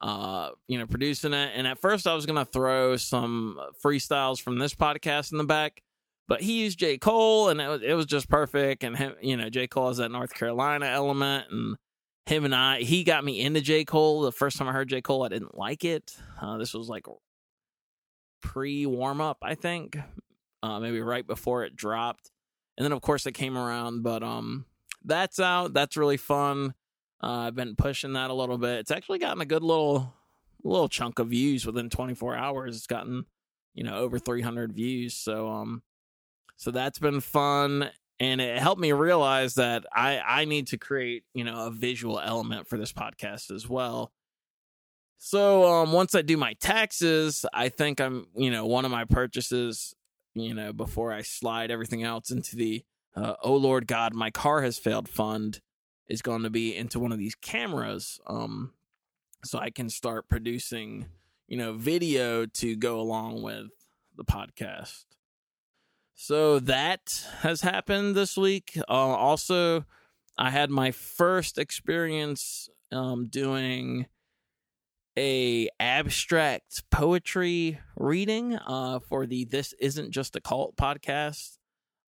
uh 0.00 0.50
you 0.66 0.78
know 0.78 0.86
producing 0.86 1.34
it. 1.34 1.52
And 1.54 1.66
at 1.66 1.78
first 1.78 2.06
i 2.06 2.14
was 2.14 2.26
gonna 2.26 2.44
throw 2.44 2.96
some 2.96 3.58
freestyles 3.84 4.40
from 4.40 4.58
this 4.58 4.74
podcast 4.74 5.32
in 5.32 5.38
the 5.38 5.44
back 5.44 5.82
but 6.26 6.40
he 6.40 6.62
used 6.62 6.78
j. 6.78 6.96
Cole 6.96 7.48
and 7.48 7.60
it 7.60 7.68
was, 7.68 7.82
it 7.82 7.94
was 7.94 8.06
just 8.06 8.28
perfect. 8.28 8.84
And 8.84 8.96
him 8.96 9.14
you 9.20 9.36
know 9.36 9.50
j. 9.50 9.66
Cole 9.66 9.88
has 9.88 9.98
that 9.98 10.10
north 10.10 10.34
carolina 10.34 10.86
element 10.86 11.46
and 11.50 11.76
him 12.26 12.44
and 12.44 12.54
i 12.54 12.80
he 12.80 13.04
got 13.04 13.24
me 13.24 13.40
into 13.40 13.60
j. 13.60 13.84
Cole. 13.84 14.22
The 14.22 14.32
first 14.32 14.56
time 14.56 14.68
i 14.68 14.72
heard 14.72 14.88
j. 14.88 15.00
Cole 15.02 15.24
i 15.24 15.28
didn't 15.28 15.56
like 15.56 15.84
it. 15.84 16.16
Uh, 16.40 16.56
this 16.56 16.72
was 16.72 16.88
like 16.88 17.06
pre 18.40 18.86
warm 18.86 19.20
up 19.20 19.38
i 19.42 19.54
think 19.54 19.98
uh, 20.62 20.78
maybe 20.80 21.00
right 21.00 21.26
before 21.26 21.64
it 21.64 21.76
dropped 21.76 22.30
and 22.76 22.84
then 22.84 22.92
of 22.92 23.00
course 23.00 23.26
it 23.26 23.32
came 23.32 23.56
around 23.56 24.02
but 24.02 24.22
um 24.22 24.64
that's 25.04 25.40
out 25.40 25.72
that's 25.72 25.96
really 25.96 26.16
fun 26.16 26.74
uh, 27.22 27.46
I've 27.46 27.54
been 27.54 27.76
pushing 27.76 28.14
that 28.14 28.30
a 28.30 28.34
little 28.34 28.58
bit. 28.58 28.78
It's 28.78 28.90
actually 28.90 29.18
gotten 29.18 29.42
a 29.42 29.46
good 29.46 29.62
little 29.62 30.14
little 30.62 30.88
chunk 30.88 31.18
of 31.18 31.28
views 31.28 31.64
within 31.64 31.88
24 31.88 32.36
hours. 32.36 32.76
It's 32.76 32.86
gotten 32.86 33.26
you 33.74 33.84
know 33.84 33.96
over 33.96 34.18
300 34.18 34.72
views. 34.72 35.14
So 35.14 35.48
um, 35.50 35.82
so 36.56 36.70
that's 36.70 36.98
been 36.98 37.20
fun, 37.20 37.90
and 38.18 38.40
it 38.40 38.58
helped 38.58 38.80
me 38.80 38.92
realize 38.92 39.54
that 39.54 39.84
I 39.94 40.18
I 40.18 40.44
need 40.46 40.68
to 40.68 40.78
create 40.78 41.24
you 41.34 41.44
know 41.44 41.66
a 41.66 41.70
visual 41.70 42.18
element 42.18 42.66
for 42.66 42.78
this 42.78 42.92
podcast 42.92 43.54
as 43.54 43.68
well. 43.68 44.12
So 45.18 45.70
um, 45.70 45.92
once 45.92 46.14
I 46.14 46.22
do 46.22 46.38
my 46.38 46.54
taxes, 46.54 47.44
I 47.52 47.68
think 47.68 48.00
I'm 48.00 48.28
you 48.34 48.50
know 48.50 48.64
one 48.64 48.86
of 48.86 48.90
my 48.90 49.04
purchases 49.04 49.94
you 50.34 50.54
know 50.54 50.72
before 50.72 51.12
I 51.12 51.22
slide 51.22 51.70
everything 51.70 52.02
else 52.02 52.30
into 52.30 52.56
the 52.56 52.84
uh, 53.16 53.34
oh 53.42 53.56
Lord 53.56 53.86
God, 53.86 54.14
my 54.14 54.30
car 54.30 54.62
has 54.62 54.78
failed 54.78 55.08
fund 55.08 55.60
is 56.08 56.22
going 56.22 56.42
to 56.42 56.50
be 56.50 56.76
into 56.76 56.98
one 56.98 57.12
of 57.12 57.18
these 57.18 57.34
cameras 57.34 58.20
um 58.26 58.72
so 59.44 59.58
I 59.58 59.70
can 59.70 59.88
start 59.88 60.28
producing, 60.28 61.06
you 61.48 61.56
know, 61.56 61.72
video 61.72 62.46
to 62.46 62.76
go 62.76 63.00
along 63.00 63.42
with 63.42 63.68
the 64.16 64.24
podcast. 64.24 65.04
So 66.14 66.58
that 66.60 67.24
has 67.38 67.62
happened 67.62 68.14
this 68.14 68.36
week. 68.36 68.78
Uh, 68.88 68.92
also, 68.92 69.86
I 70.36 70.50
had 70.50 70.68
my 70.70 70.90
first 70.90 71.56
experience 71.56 72.68
um, 72.92 73.28
doing 73.28 74.06
a 75.20 75.68
abstract 75.78 76.82
poetry 76.90 77.78
reading 77.96 78.56
uh, 78.56 79.00
for 79.00 79.26
the 79.26 79.44
"This 79.44 79.74
Isn't 79.74 80.10
Just 80.10 80.34
a 80.34 80.40
Cult" 80.40 80.76
podcast 80.76 81.58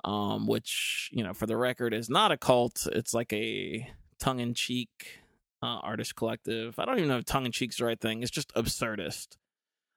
um, 0.05 0.47
which 0.47 1.11
you 1.13 1.23
know, 1.23 1.35
for 1.35 1.47
the 1.47 1.57
record, 1.57 1.95
is 1.95 2.11
not 2.11 2.33
a 2.33 2.37
cult. 2.37 2.87
It's 2.93 3.15
like 3.15 3.33
a 3.33 3.89
tongue 4.19 4.41
in 4.41 4.55
cheek 4.55 5.21
uh, 5.63 5.79
artist 5.83 6.17
collective. 6.17 6.79
I 6.79 6.85
don't 6.85 6.99
even 6.99 7.09
know 7.09 7.19
if 7.19 7.25
tongue 7.25 7.47
in 7.47 7.53
cheek's 7.53 7.79
the 7.79 7.85
right 7.85 8.01
thing. 8.01 8.23
It's 8.23 8.31
just 8.31 8.53
absurdist. 8.55 9.37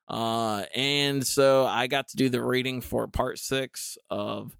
Uh, 0.07 0.65
and 0.75 1.25
so 1.25 1.65
I 1.65 1.87
got 1.87 2.09
to 2.09 2.17
do 2.17 2.29
the 2.29 2.43
reading 2.43 2.81
for 2.81 3.07
part 3.07 3.39
six 3.39 3.97
of 4.11 4.55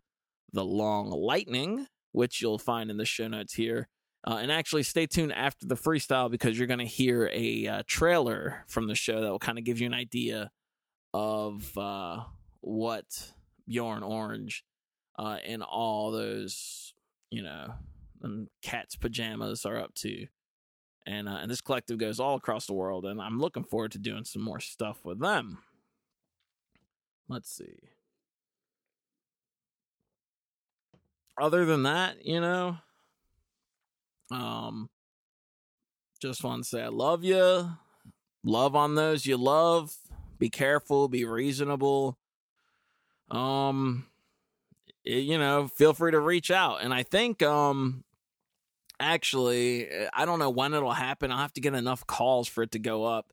The 0.54 0.66
Long 0.66 1.12
Lightning, 1.12 1.86
which 2.14 2.42
you'll 2.42 2.58
find 2.58 2.90
in 2.90 2.98
the 2.98 3.06
show 3.06 3.28
notes 3.28 3.54
here. 3.54 3.88
Uh, 4.28 4.38
and 4.42 4.52
actually, 4.52 4.84
stay 4.84 5.06
tuned 5.06 5.34
after 5.34 5.68
the 5.68 5.76
freestyle 5.76 6.32
because 6.32 6.58
you're 6.58 6.68
going 6.68 6.80
to 6.80 6.86
hear 6.86 7.30
a 7.32 7.68
uh, 7.68 7.84
trailer 7.86 8.64
from 8.68 8.88
the 8.88 8.96
show 8.96 9.22
that 9.22 9.30
will 9.30 9.40
kind 9.40 9.60
of 9.60 9.64
give 9.64 9.80
you 9.80 9.86
an 9.86 9.94
idea 9.94 10.50
of 11.14 11.78
uh, 11.78 12.24
what 12.62 13.06
Bjorn 13.68 14.02
Orange 14.02 14.66
uh, 15.20 15.38
and 15.46 15.62
all 15.62 16.12
those, 16.12 16.94
you 17.30 17.44
know, 17.44 17.76
cat's 18.64 18.96
pajamas 18.96 19.66
are 19.66 19.78
up 19.78 19.94
to 19.94 20.26
and 21.06 21.30
uh, 21.30 21.38
and 21.42 21.52
this 21.52 21.62
collective 21.62 21.98
goes 21.98 22.20
all 22.20 22.36
across 22.36 22.66
the 22.66 22.74
world, 22.74 23.06
and 23.06 23.22
I'm 23.22 23.40
looking 23.40 23.64
forward 23.64 23.92
to 23.92 24.00
doing 24.00 24.26
some 24.26 24.42
more 24.42 24.60
stuff 24.60 25.06
with 25.06 25.20
them. 25.20 25.60
Let's 27.30 27.50
see. 27.50 27.90
Other 31.40 31.66
than 31.66 31.84
that, 31.84 32.26
you 32.26 32.40
know, 32.40 32.78
um, 34.32 34.90
just 36.22 36.44
want 36.44 36.64
to 36.64 36.70
say 36.70 36.82
I 36.82 36.88
love 36.88 37.24
you. 37.24 37.70
Love 38.44 38.76
on 38.76 38.96
those 38.96 39.26
you 39.26 39.38
love. 39.38 39.96
Be 40.38 40.50
careful. 40.50 41.08
Be 41.08 41.26
reasonable. 41.26 42.18
Um, 43.32 44.06
you 45.04 45.38
know, 45.38 45.68
feel 45.68 45.94
free 45.94 46.12
to 46.12 46.20
reach 46.20 46.52
out. 46.52 46.84
And 46.84 46.94
I 46.94 47.04
think 47.04 47.42
um 47.42 48.04
actually, 49.00 49.88
eh, 49.90 50.10
I 50.14 50.26
don't 50.26 50.40
know 50.40 50.50
when 50.50 50.74
it'll 50.74 50.92
happen. 50.92 51.32
I'll 51.32 51.40
have 51.40 51.54
to 51.54 51.62
get 51.62 51.74
enough 51.74 52.06
calls 52.08 52.48
for 52.48 52.64
it 52.64 52.72
to 52.72 52.80
go 52.80 53.04
up. 53.06 53.32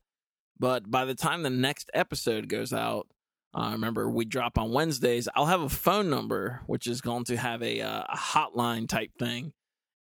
But 0.59 0.89
by 0.89 1.05
the 1.05 1.15
time 1.15 1.43
the 1.43 1.49
next 1.49 1.89
episode 1.93 2.47
goes 2.47 2.73
out, 2.73 3.07
uh, 3.53 3.69
remember 3.73 4.09
we 4.09 4.25
drop 4.25 4.57
on 4.57 4.71
Wednesdays. 4.71 5.27
I'll 5.35 5.45
have 5.45 5.61
a 5.61 5.69
phone 5.69 6.09
number 6.09 6.61
which 6.67 6.87
is 6.87 7.01
going 7.01 7.25
to 7.25 7.37
have 7.37 7.61
a, 7.61 7.81
uh, 7.81 8.03
a 8.09 8.17
hotline 8.17 8.87
type 8.87 9.11
thing. 9.17 9.53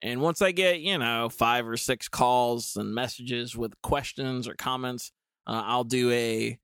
And 0.02 0.20
once 0.20 0.42
I 0.42 0.52
get 0.52 0.80
you 0.80 0.98
know 0.98 1.28
five 1.28 1.66
or 1.66 1.76
six 1.76 2.08
calls 2.08 2.76
and 2.76 2.94
messages 2.94 3.56
with 3.56 3.80
questions 3.82 4.48
or 4.48 4.54
comments, 4.54 5.12
uh, 5.46 5.62
I'll 5.64 5.84
do 5.84 6.10
a 6.10 6.58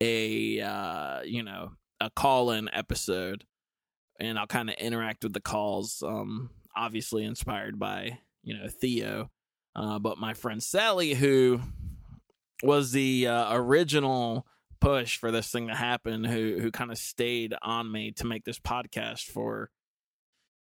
a 0.00 0.60
uh, 0.60 1.22
you 1.22 1.42
know 1.42 1.72
a 2.00 2.10
call 2.10 2.50
in 2.50 2.68
episode, 2.72 3.44
and 4.20 4.38
I'll 4.38 4.46
kind 4.46 4.70
of 4.70 4.76
interact 4.76 5.24
with 5.24 5.32
the 5.32 5.40
calls. 5.40 6.02
Um, 6.06 6.50
obviously 6.76 7.24
inspired 7.24 7.78
by 7.78 8.18
you 8.42 8.56
know 8.56 8.68
Theo, 8.68 9.30
uh, 9.74 9.98
but 9.98 10.18
my 10.18 10.34
friend 10.34 10.62
Sally, 10.62 11.14
who 11.14 11.60
was 12.62 12.92
the 12.92 13.26
uh, 13.26 13.54
original 13.54 14.46
push 14.80 15.16
for 15.16 15.30
this 15.30 15.50
thing 15.50 15.68
to 15.68 15.74
happen, 15.74 16.22
who 16.22 16.58
who 16.60 16.70
kind 16.70 16.92
of 16.92 16.98
stayed 16.98 17.54
on 17.62 17.90
me 17.90 18.12
to 18.12 18.26
make 18.26 18.44
this 18.44 18.58
podcast 18.58 19.24
for 19.24 19.70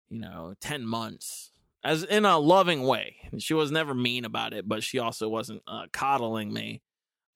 you 0.08 0.20
know 0.20 0.54
ten 0.60 0.86
months, 0.86 1.50
as 1.84 2.02
in 2.02 2.24
a 2.24 2.38
loving 2.38 2.82
way. 2.82 3.16
She 3.38 3.54
was 3.54 3.70
never 3.70 3.94
mean 3.94 4.24
about 4.24 4.52
it, 4.52 4.68
but 4.68 4.82
she 4.82 4.98
also 4.98 5.28
wasn't 5.28 5.62
uh, 5.66 5.86
coddling 5.92 6.52
me. 6.52 6.82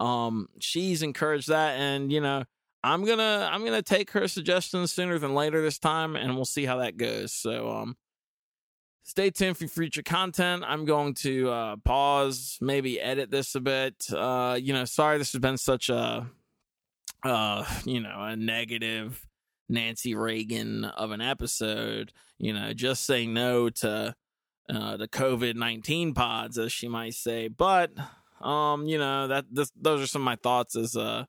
Um, 0.01 0.49
she's 0.59 1.03
encouraged 1.03 1.49
that, 1.49 1.79
and 1.79 2.13
you 2.13 2.21
know. 2.21 2.45
I'm 2.85 3.05
gonna 3.05 3.51
I'm 3.53 3.65
gonna 3.65 3.83
take 3.83 4.13
her 4.13 4.29
suggestions 4.29 4.93
sooner 4.93 5.19
than 5.19 5.35
later 5.35 5.61
this 5.61 5.81
time, 5.81 6.15
and 6.15 6.37
we'll 6.37 6.45
see 6.45 6.65
how 6.65 6.77
that 6.77 6.97
goes. 6.97 7.33
So 7.33 7.69
um, 7.69 7.97
stay 9.09 9.31
tuned 9.31 9.57
for 9.57 9.67
future 9.67 10.03
content. 10.03 10.63
I'm 10.67 10.85
going 10.85 11.15
to 11.15 11.51
uh, 11.51 11.77
pause, 11.77 12.59
maybe 12.61 13.01
edit 13.01 13.31
this 13.31 13.55
a 13.55 13.61
bit. 13.61 14.07
Uh, 14.13 14.59
you 14.61 14.75
know, 14.75 14.85
sorry 14.85 15.17
this 15.17 15.33
has 15.33 15.41
been 15.41 15.57
such 15.57 15.89
a, 15.89 16.31
uh, 17.25 17.65
you 17.85 18.01
know, 18.01 18.15
a 18.23 18.37
negative 18.37 19.27
Nancy 19.71 20.15
Reagan 20.15 20.85
of 20.85 21.11
an 21.11 21.23
episode. 21.23 22.13
You 22.39 22.53
know, 22.53 22.75
just 22.75 23.07
say 23.07 23.27
no 23.27 23.71
to 23.71 24.15
uh, 24.69 24.97
the 24.97 25.09
COVID 25.09 25.55
nineteen 25.55 26.15
pods, 26.15 26.59
as 26.59 26.73
she 26.73 26.89
might 26.89 27.15
say. 27.15 27.49
But, 27.49 27.93
um, 28.41 28.87
you 28.87 28.99
know, 28.99 29.29
that 29.29 29.47
this, 29.51 29.73
those 29.75 30.03
are 30.03 30.07
some 30.07 30.23
of 30.23 30.27
my 30.27 30.37
thoughts 30.37 30.77
as 30.77 30.97
a 30.97 31.27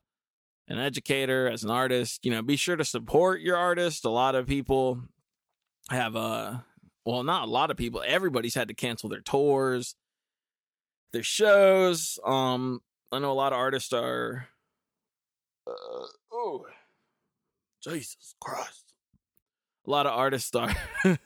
an 0.68 0.78
educator, 0.78 1.48
as 1.48 1.64
an 1.64 1.70
artist. 1.70 2.24
You 2.24 2.30
know, 2.30 2.42
be 2.42 2.56
sure 2.56 2.76
to 2.76 2.84
support 2.84 3.40
your 3.40 3.56
artist. 3.56 4.04
A 4.04 4.10
lot 4.10 4.34
of 4.34 4.46
people 4.46 5.02
have 5.90 6.14
uh 6.16 6.58
well, 7.04 7.22
not 7.22 7.48
a 7.48 7.50
lot 7.50 7.70
of 7.70 7.76
people. 7.76 8.02
Everybody's 8.06 8.54
had 8.54 8.68
to 8.68 8.74
cancel 8.74 9.08
their 9.08 9.20
tours, 9.22 9.96
their 11.12 11.22
shows. 11.22 12.18
Um, 12.24 12.82
I 13.10 13.18
know 13.18 13.32
a 13.32 13.34
lot 13.34 13.52
of 13.52 13.58
artists 13.58 13.92
are. 13.92 14.48
Uh, 15.66 16.06
oh, 16.32 16.66
Jesus 17.82 18.34
Christ! 18.40 18.89
A 19.90 19.92
lot 19.92 20.06
of 20.06 20.12
artists 20.12 20.54
are. 20.54 20.72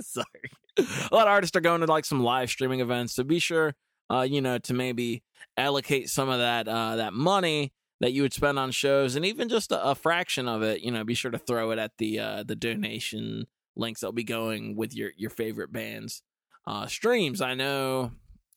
sorry, 0.00 0.50
a 0.78 1.14
lot 1.14 1.26
of 1.26 1.32
artists 1.32 1.56
are 1.56 1.60
going 1.60 1.80
to 1.80 1.86
like 1.86 2.04
some 2.04 2.22
live 2.22 2.50
streaming 2.50 2.80
events. 2.80 3.14
So 3.14 3.24
be 3.24 3.38
sure, 3.38 3.74
uh, 4.10 4.26
you 4.28 4.42
know, 4.42 4.58
to 4.58 4.74
maybe 4.74 5.22
allocate 5.56 6.10
some 6.10 6.28
of 6.28 6.38
that 6.38 6.68
uh, 6.68 6.96
that 6.96 7.14
money 7.14 7.72
that 8.00 8.12
you 8.12 8.20
would 8.20 8.34
spend 8.34 8.58
on 8.58 8.70
shows, 8.70 9.16
and 9.16 9.24
even 9.24 9.48
just 9.48 9.72
a, 9.72 9.82
a 9.82 9.94
fraction 9.94 10.46
of 10.46 10.62
it. 10.62 10.82
You 10.82 10.90
know, 10.90 11.04
be 11.04 11.14
sure 11.14 11.30
to 11.30 11.38
throw 11.38 11.70
it 11.70 11.78
at 11.78 11.92
the 11.96 12.18
uh, 12.18 12.42
the 12.42 12.54
donation 12.54 13.46
links 13.76 14.02
that'll 14.02 14.12
be 14.12 14.24
going 14.24 14.76
with 14.76 14.94
your 14.94 15.12
your 15.16 15.30
favorite 15.30 15.72
bands 15.72 16.22
uh 16.66 16.86
streams 16.86 17.40
i 17.40 17.54
know 17.54 18.10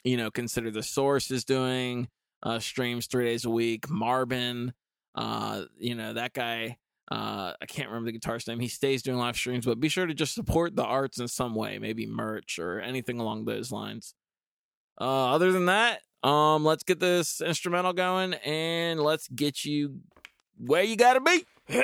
you 0.04 0.18
know 0.18 0.32
consider 0.32 0.72
the 0.72 0.82
source 0.82 1.30
is 1.30 1.44
doing 1.44 2.08
uh 2.44 2.60
streams 2.60 3.06
three 3.06 3.26
days 3.26 3.46
a 3.46 3.50
week 3.50 3.90
Marbin 3.90 4.74
uh 5.16 5.64
you 5.78 5.96
know 5.96 6.14
that 6.14 6.34
guy 6.34 6.78
uh 7.12 7.54
i 7.62 7.66
can't 7.68 7.90
remember 7.90 8.12
the 8.12 8.18
guitarist 8.18 8.48
name. 8.48 8.60
He 8.60 8.68
stays 8.68 9.02
doing 9.02 9.18
live 9.18 9.36
streams 9.36 9.66
but 9.66 9.80
be 9.80 9.90
sure 9.90 10.06
to 10.06 10.14
just 10.14 10.34
support 10.34 10.76
the 10.76 10.86
arts 10.86 11.20
in 11.20 11.28
some 11.28 11.56
way 11.56 11.80
maybe 11.80 12.06
merch 12.06 12.60
or 12.60 12.80
anything 12.80 13.20
along 13.20 13.46
those 13.46 13.72
lines. 13.72 14.14
Uh 15.00 15.34
other 15.34 15.52
than 15.52 15.66
that 15.68 16.02
um 16.24 16.64
let's 16.66 16.84
get 16.84 17.00
this 17.00 17.42
instrumental 17.42 17.94
going 17.94 18.34
and 18.36 19.00
let's 19.00 19.28
get 19.28 19.66
you 19.66 20.02
where 20.60 20.84
you 20.84 20.96
gotta 20.96 21.22
be. 21.22 21.46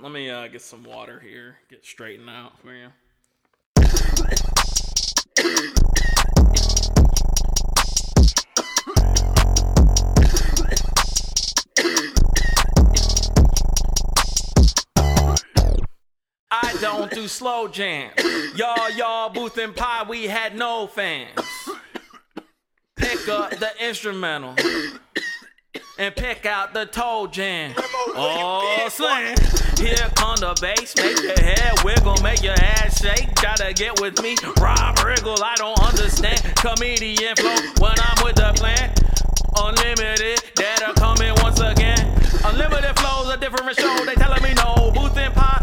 Let 0.00 0.12
me 0.12 0.30
uh, 0.30 0.48
get 0.48 0.62
some 0.62 0.82
water 0.82 1.20
here, 1.20 1.58
get 1.68 1.84
straightened 1.84 2.30
out 2.30 2.58
for 2.58 2.74
you. 2.74 2.88
I 16.60 16.76
don't 16.80 17.10
do 17.10 17.28
slow 17.28 17.68
jam. 17.68 18.10
Y'all, 18.56 18.90
y'all, 18.90 19.30
Booth 19.30 19.56
and 19.58 19.74
Pie, 19.76 20.04
we 20.08 20.24
had 20.24 20.56
no 20.56 20.88
fans. 20.88 21.30
Pick 22.96 23.28
up 23.28 23.50
the 23.50 23.70
instrumental 23.80 24.56
and 25.98 26.16
pick 26.16 26.46
out 26.46 26.74
the 26.74 26.86
toe 26.86 27.28
jam. 27.28 27.74
Oh, 27.76 28.88
slam. 28.90 29.36
Here 29.78 30.10
come 30.16 30.34
the 30.36 30.58
bass, 30.60 30.96
make 30.96 31.22
your 31.22 31.38
head 31.38 31.84
wiggle, 31.84 32.16
make 32.22 32.42
your 32.42 32.58
ass 32.58 33.00
shake. 33.00 33.32
Gotta 33.36 33.72
get 33.72 34.00
with 34.00 34.20
me, 34.20 34.34
Rob 34.60 34.96
Riggle. 34.96 35.40
I 35.40 35.54
don't 35.54 35.78
understand 35.80 36.42
comedian 36.56 37.36
flow 37.36 37.54
when 37.78 37.94
I'm 38.02 38.24
with 38.24 38.34
the 38.34 38.52
plan. 38.56 38.92
Unlimited, 39.60 40.38
that 40.56 40.78
data 40.80 40.92
coming 40.98 41.32
once 41.42 41.60
again. 41.60 42.02
Unlimited 42.44 42.98
flows, 42.98 43.32
a 43.32 43.36
different 43.36 43.78
show. 43.78 44.04
They 44.04 44.14
telling 44.14 44.42
me 44.42 44.54
no. 44.54 44.90
Booth 44.90 45.16
and 45.16 45.34
pie, 45.34 45.57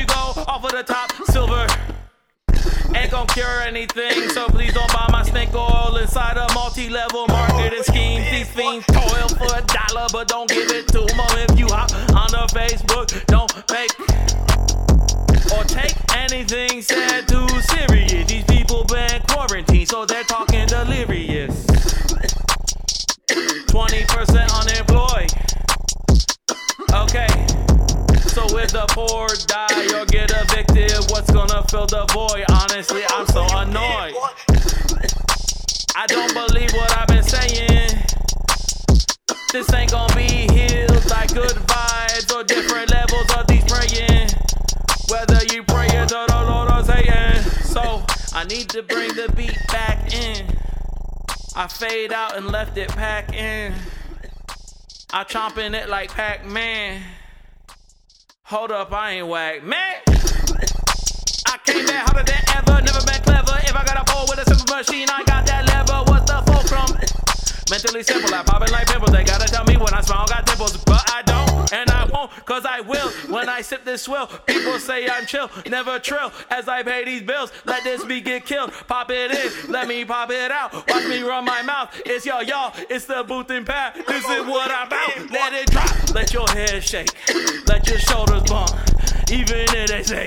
you 0.00 0.06
go 0.06 0.32
off 0.48 0.64
of 0.64 0.72
the 0.72 0.82
top? 0.82 1.12
Silver 1.26 1.66
ain't 2.96 3.10
gonna 3.10 3.26
cure 3.26 3.60
anything. 3.60 4.30
So 4.30 4.46
please 4.48 4.72
don't 4.72 4.90
buy 4.92 5.06
my 5.10 5.22
snake 5.22 5.54
oil 5.54 5.96
inside 5.96 6.38
a 6.38 6.46
multi-level 6.54 7.26
marketing 7.28 7.82
scheme. 7.82 8.22
These 8.30 8.48
fiends 8.48 8.86
toil 8.86 9.28
for 9.28 9.52
a 9.52 9.62
dollar, 9.62 10.06
but 10.12 10.28
don't 10.28 10.48
give 10.48 10.70
it 10.70 10.88
to 10.88 11.00
them. 11.00 11.20
If 11.44 11.58
you 11.58 11.66
hop 11.68 11.92
on 12.16 12.30
the 12.32 12.48
Facebook, 12.56 13.08
don't 13.26 13.52
make 13.70 13.92
or 15.52 15.64
take 15.64 15.94
anything 16.16 16.80
said 16.80 17.28
too 17.28 17.46
serious. 17.76 18.26
These 18.26 18.44
people 18.44 18.84
been 18.84 19.20
quarantined, 19.28 19.88
so 19.88 20.06
they're 20.06 20.24
talking 20.24 20.66
delirious. 20.66 21.66
20% 23.68 24.48
unemployed. 24.60 25.30
Okay. 26.92 27.69
If 28.52 28.72
the 28.72 28.86
poor 28.90 29.26
die 29.46 29.98
or 29.98 30.06
get 30.06 30.30
evicted, 30.30 31.10
what's 31.10 31.30
gonna 31.30 31.62
fill 31.70 31.86
the 31.86 32.06
void? 32.12 32.44
Honestly, 32.50 33.02
I'm 33.08 33.26
so 33.26 33.42
annoyed. 33.58 34.14
I 35.96 36.06
don't 36.06 36.32
believe 36.32 36.72
what 36.72 36.96
I've 36.96 37.08
been 37.08 37.22
saying. 37.22 37.90
This 39.52 39.72
ain't 39.74 39.90
gonna 39.90 40.14
be 40.14 40.46
healed 40.52 41.04
like 41.10 41.34
good 41.34 41.56
vibes 41.66 42.32
or 42.32 42.44
different 42.44 42.90
levels 42.90 43.26
of 43.36 43.46
these 43.48 43.64
praying. 43.64 44.28
Whether 45.08 45.42
you 45.52 45.64
praying 45.64 46.06
to 46.08 46.26
the 46.28 46.44
Lord 46.46 46.70
or 46.70 46.84
Satan. 46.84 47.42
So 47.64 48.04
I 48.32 48.44
need 48.44 48.68
to 48.70 48.82
bring 48.82 49.14
the 49.14 49.32
beat 49.34 49.58
back 49.68 50.14
in. 50.14 50.46
I 51.56 51.66
fade 51.66 52.12
out 52.12 52.36
and 52.36 52.46
left 52.46 52.78
it 52.78 52.88
pack 52.90 53.34
in. 53.34 53.74
I 55.12 55.24
chomping 55.24 55.74
it 55.74 55.88
like 55.88 56.12
Pac 56.12 56.46
Man. 56.46 57.02
Hold 58.50 58.72
up, 58.72 58.92
I 58.92 59.12
ain't 59.12 59.28
whack. 59.28 59.62
Man! 59.62 59.78
I 61.46 61.54
came 61.62 61.86
back 61.86 62.02
harder 62.02 62.26
than 62.26 62.42
ever, 62.50 62.82
never 62.82 62.98
been 63.06 63.22
clever. 63.22 63.54
If 63.62 63.76
I 63.78 63.84
got 63.86 64.02
a 64.02 64.04
bowl 64.10 64.26
with 64.26 64.42
a 64.42 64.44
simple 64.44 64.74
machine, 64.74 65.06
I 65.06 65.22
got 65.22 65.46
that 65.46 65.70
lever. 65.70 66.02
What's 66.10 66.26
the 66.26 66.42
fulcrum? 66.42 66.98
Mentally 67.70 68.02
simple, 68.02 68.34
I 68.34 68.42
poppin' 68.42 68.72
like 68.72 68.88
pimples. 68.88 69.12
They 69.12 69.22
gotta 69.22 69.46
tell 69.46 69.62
me 69.66 69.76
when 69.76 69.94
I 69.94 70.00
smile, 70.00 70.26
got 70.26 70.46
dimples, 70.46 70.76
but 70.82 70.98
I 71.14 71.22
don't, 71.22 71.49
and 71.72 71.90
I 71.90 72.04
won't, 72.06 72.30
cause 72.44 72.64
I 72.64 72.80
will. 72.80 73.10
When 73.28 73.48
I 73.48 73.60
sip 73.60 73.84
this 73.84 74.02
swill, 74.02 74.26
people 74.46 74.78
say 74.78 75.08
I'm 75.08 75.26
chill, 75.26 75.50
never 75.66 75.98
trill. 75.98 76.32
As 76.50 76.68
I 76.68 76.82
pay 76.82 77.04
these 77.04 77.22
bills, 77.22 77.52
let 77.64 77.84
this 77.84 78.04
be 78.04 78.20
get 78.20 78.46
killed. 78.46 78.72
Pop 78.88 79.10
it 79.10 79.30
in, 79.32 79.72
let 79.72 79.88
me 79.88 80.04
pop 80.04 80.30
it 80.30 80.50
out. 80.50 80.72
Watch 80.72 81.06
me 81.06 81.22
run 81.22 81.44
my 81.44 81.62
mouth. 81.62 81.90
It's 82.04 82.26
y'all, 82.26 82.42
y'all, 82.42 82.72
it's 82.88 83.06
the 83.06 83.24
booth 83.24 83.50
and 83.50 83.66
pad. 83.66 83.94
This 84.06 84.24
is 84.24 84.46
what 84.46 84.70
I'm 84.70 84.86
about. 84.86 85.30
Let 85.30 85.52
it 85.52 85.70
drop, 85.70 86.14
let 86.14 86.32
your 86.32 86.48
head 86.48 86.82
shake, 86.82 87.14
let 87.66 87.86
your 87.88 87.98
shoulders 87.98 88.42
bump. 88.44 88.70
Even 89.30 89.58
if 89.58 89.88
they 89.88 90.02
say, 90.02 90.26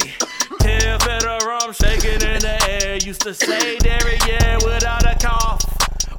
Tell 0.60 0.98
better 1.00 1.46
rum 1.46 1.74
shaking 1.74 2.22
in 2.22 2.40
the 2.40 2.58
air. 2.70 2.96
Used 2.98 3.22
to 3.22 3.34
say 3.34 3.78
dairy, 3.80 4.18
yeah, 4.28 4.56
without 4.64 5.06
a 5.06 5.16
cough 5.20 5.73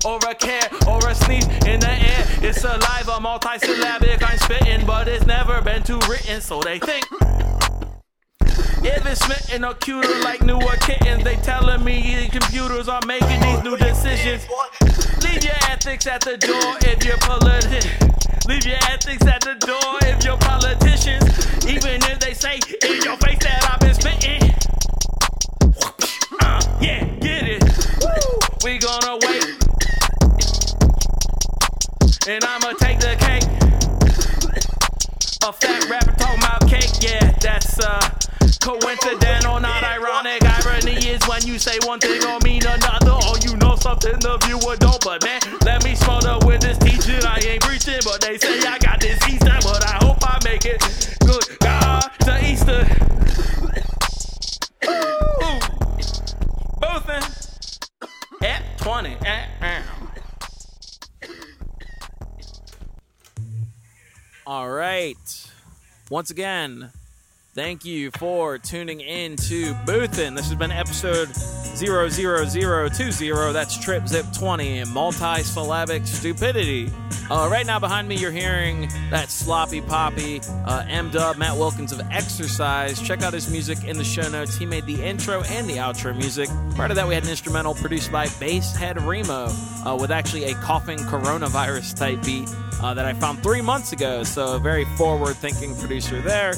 or 0.05 0.19
a 0.29 0.35
care 0.35 0.69
or 0.87 0.99
a 1.09 1.15
sneeze 1.15 1.47
in 1.67 1.81
the 1.81 1.91
air. 1.91 2.27
It's 2.43 2.61
saliva, 2.61 3.19
multisyllabic. 3.21 4.23
I'm 4.23 4.39
spitting, 4.39 4.87
but 4.87 5.09
it's 5.09 5.27
never 5.27 5.61
been 5.63 5.83
too 5.83 5.99
written, 6.09 6.41
so 6.41 6.61
they 6.61 6.79
think. 6.79 7.07
If 8.87 9.07
it's 9.07 9.25
smitten 9.25 9.65
or 9.65 9.75
cuter 9.75 10.21
like 10.21 10.43
newer 10.43 10.77
kittens, 10.81 11.25
they 11.25 11.37
telling 11.37 11.83
me 11.83 12.29
computers 12.29 12.87
are 12.89 13.01
making 13.07 13.41
these 13.41 13.63
new 13.63 13.77
decisions. 13.79 14.47
Leave 15.23 15.43
your 15.43 15.57
ethics 15.71 16.07
at 16.07 16.21
the 16.21 16.37
door 16.37 16.77
if 16.83 17.03
you're 17.03 17.17
politician. 17.19 18.11
Leave 18.47 18.67
your 18.67 18.77
ethics 18.91 19.27
at 19.27 19.41
the 19.41 19.55
door 19.55 19.99
if 20.03 20.23
you're 20.23 20.37
politicians. 20.37 21.25
Even 21.67 22.03
if 22.13 22.21
they 22.21 22.35
say 22.35 22.61
in 22.83 23.03
your 23.03 23.17
face 23.17 23.39
that 23.39 23.71
I've 23.73 23.81
been 23.81 23.95
spitting. 23.95 24.55
Uh, 26.41 26.61
yeah, 26.81 27.05
get 27.21 27.49
it. 27.49 27.65
We 28.63 28.79
gonna 28.79 29.19
wait. 29.27 29.64
And 32.27 32.43
I'ma 32.43 32.73
take 32.81 32.99
the 33.01 33.15
cake. 33.21 33.45
A 35.45 35.53
fat 35.53 35.85
rapper 35.91 36.13
talking 36.17 36.39
about 36.41 36.67
cake, 36.67 36.89
yeah, 37.03 37.33
that's 37.39 37.79
uh 37.79 38.01
coincidental, 38.65 39.61
not 39.61 39.85
ironic. 39.85 40.43
Irony 40.43 40.97
is 41.05 41.21
when 41.29 41.45
you 41.47 41.59
say 41.59 41.77
one 41.85 42.01
thing 42.01 42.25
or 42.25 42.41
mean 42.41 42.65
another, 42.65 43.13
or 43.13 43.37
you 43.45 43.57
know 43.59 43.77
something 43.77 44.17
the 44.21 44.39
viewer 44.49 44.77
don't. 44.77 45.05
But 45.05 45.23
man, 45.23 45.41
let 45.67 45.85
me 45.85 45.95
smother 45.95 46.39
with 46.47 46.63
this 46.63 46.79
teaching. 46.79 47.21
I 47.29 47.44
Once 66.15 66.31
again, 66.31 66.91
thank 67.55 67.85
you 67.85 68.13
for 68.13 68.57
tuning 68.57 69.01
in 69.01 69.35
to 69.35 69.75
Boothin. 69.85 70.37
This 70.37 70.49
has 70.49 70.55
been 70.55 70.71
episode 70.71 71.27
00020. 71.35 73.53
That's 73.53 73.77
Trip 73.77 74.07
Zip 74.07 74.25
20, 74.33 74.85
multisyllabic 74.85 76.07
stupidity. 76.07 76.89
Uh, 77.31 77.49
right 77.51 77.65
now, 77.67 77.79
behind 77.79 78.07
me, 78.07 78.17
you're 78.17 78.31
hearing 78.31 78.89
that 79.11 79.31
sloppy 79.31 79.81
poppy 79.81 80.41
uh, 80.67 80.85
M 80.89 81.11
Dub, 81.11 81.37
Matt 81.39 81.57
Wilkins 81.57 81.91
of 81.91 82.01
Exercise. 82.11 83.01
Check 83.01 83.23
out 83.23 83.33
his 83.33 83.51
music 83.51 83.83
in 83.85 83.97
the 83.97 84.05
show 84.05 84.29
notes. 84.29 84.57
He 84.57 84.67
made 84.67 84.85
the 84.85 85.03
intro 85.03 85.43
and 85.45 85.67
the 85.67 85.77
outro 85.77 86.15
music. 86.15 86.51
Prior 86.75 86.89
to 86.89 86.95
that, 86.95 87.09
we 87.09 87.15
had 87.15 87.25
an 87.25 87.31
instrumental 87.31 87.75
produced 87.75 88.13
by 88.13 88.27
Basshead 88.27 89.05
Remo 89.07 89.49
uh, 89.89 89.97
with 89.97 90.11
actually 90.11 90.45
a 90.45 90.55
coughing 90.57 90.99
coronavirus 90.99 91.97
type 91.97 92.23
beat 92.25 92.49
uh, 92.83 92.93
that 92.93 93.07
I 93.07 93.15
found 93.15 93.43
three 93.43 93.63
months 93.63 93.93
ago. 93.93 94.23
So, 94.23 94.57
a 94.57 94.59
very 94.59 94.85
forward 94.97 95.37
thinking 95.37 95.75
producer 95.77 96.21
there. 96.21 96.53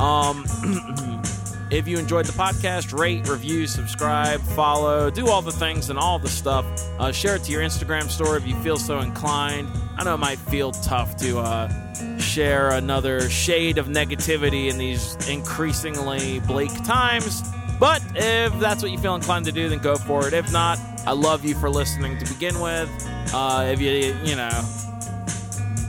Um, 0.00 0.44
if 1.70 1.86
you 1.86 1.98
enjoyed 1.98 2.24
the 2.24 2.32
podcast, 2.32 2.98
rate, 2.98 3.28
review, 3.28 3.66
subscribe, 3.66 4.40
follow, 4.40 5.10
do 5.10 5.28
all 5.28 5.42
the 5.42 5.52
things 5.52 5.90
and 5.90 5.98
all 5.98 6.18
the 6.18 6.28
stuff. 6.28 6.64
Uh, 6.98 7.12
share 7.12 7.36
it 7.36 7.44
to 7.44 7.52
your 7.52 7.62
Instagram 7.62 8.10
story 8.10 8.38
if 8.38 8.46
you 8.46 8.54
feel 8.62 8.78
so 8.78 9.00
inclined. 9.00 9.68
I 9.96 10.04
know 10.04 10.14
it 10.14 10.18
might 10.18 10.38
feel 10.38 10.72
tough 10.72 11.16
to 11.18 11.38
uh, 11.38 12.18
share 12.18 12.70
another 12.70 13.28
shade 13.28 13.76
of 13.78 13.86
negativity 13.86 14.70
in 14.70 14.78
these 14.78 15.14
increasingly 15.28 16.40
bleak 16.40 16.72
times. 16.84 17.42
But 17.78 18.02
if 18.14 18.58
that's 18.58 18.82
what 18.82 18.90
you 18.90 18.98
feel 18.98 19.14
inclined 19.14 19.44
to 19.44 19.52
do, 19.52 19.68
then 19.68 19.78
go 19.78 19.96
for 19.96 20.26
it. 20.26 20.32
If 20.32 20.50
not, 20.52 20.78
I 21.06 21.12
love 21.12 21.44
you 21.44 21.54
for 21.54 21.70
listening 21.70 22.18
to 22.18 22.32
begin 22.32 22.60
with. 22.60 22.90
Uh, 23.32 23.68
if 23.72 23.80
you, 23.80 23.90
you 24.24 24.36
know, 24.36 24.50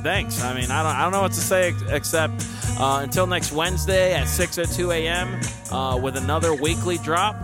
thanks. 0.04 0.44
I 0.44 0.54
mean, 0.54 0.72
I 0.72 0.84
don't, 0.84 0.96
I 0.96 1.02
don't 1.04 1.12
know 1.12 1.22
what 1.22 1.32
to 1.34 1.42
say 1.42 1.74
except 1.88 2.42
uh, 2.80 3.02
until 3.04 3.28
next 3.28 3.52
Wednesday 3.52 4.14
at 4.14 4.28
6:02 4.28 4.94
a.m. 4.94 5.40
Uh, 5.72 5.98
with 5.98 6.16
another 6.16 6.54
weekly 6.54 6.98
drop. 7.00 7.36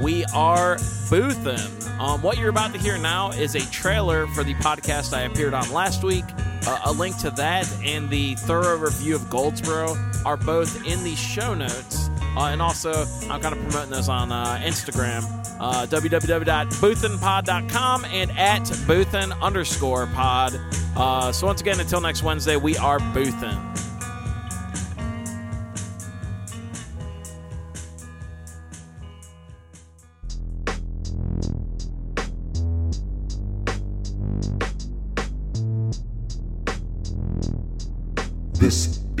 We 0.00 0.24
are 0.26 0.76
boothin'. 1.10 2.00
Um, 2.00 2.22
what 2.22 2.38
you're 2.38 2.48
about 2.48 2.72
to 2.72 2.78
hear 2.78 2.96
now 2.96 3.32
is 3.32 3.54
a 3.54 3.60
trailer 3.70 4.26
for 4.28 4.44
the 4.44 4.54
podcast 4.54 5.12
I 5.12 5.22
appeared 5.22 5.52
on 5.52 5.70
last 5.72 6.02
week. 6.02 6.24
Uh, 6.66 6.80
a 6.84 6.92
link 6.92 7.18
to 7.18 7.30
that 7.32 7.70
and 7.84 8.08
the 8.08 8.34
thorough 8.36 8.78
review 8.78 9.16
of 9.16 9.28
Goldsboro 9.28 9.96
are 10.24 10.36
both 10.36 10.86
in 10.86 11.02
the 11.04 11.14
show 11.16 11.54
notes. 11.54 12.08
Uh, 12.36 12.46
and 12.46 12.62
also, 12.62 13.04
I'm 13.28 13.40
kind 13.40 13.54
of 13.54 13.60
promoting 13.62 13.90
those 13.90 14.08
on 14.08 14.30
uh, 14.30 14.60
Instagram, 14.62 15.24
uh, 15.58 15.86
www.boothinpod.com 15.86 18.04
and 18.06 18.30
at 18.38 18.62
boothin 18.62 19.42
underscore 19.42 20.06
pod. 20.06 20.58
Uh, 20.96 21.32
so 21.32 21.46
once 21.46 21.60
again, 21.60 21.80
until 21.80 22.00
next 22.00 22.22
Wednesday, 22.22 22.56
we 22.56 22.76
are 22.78 22.98
boothin'. 22.98 23.89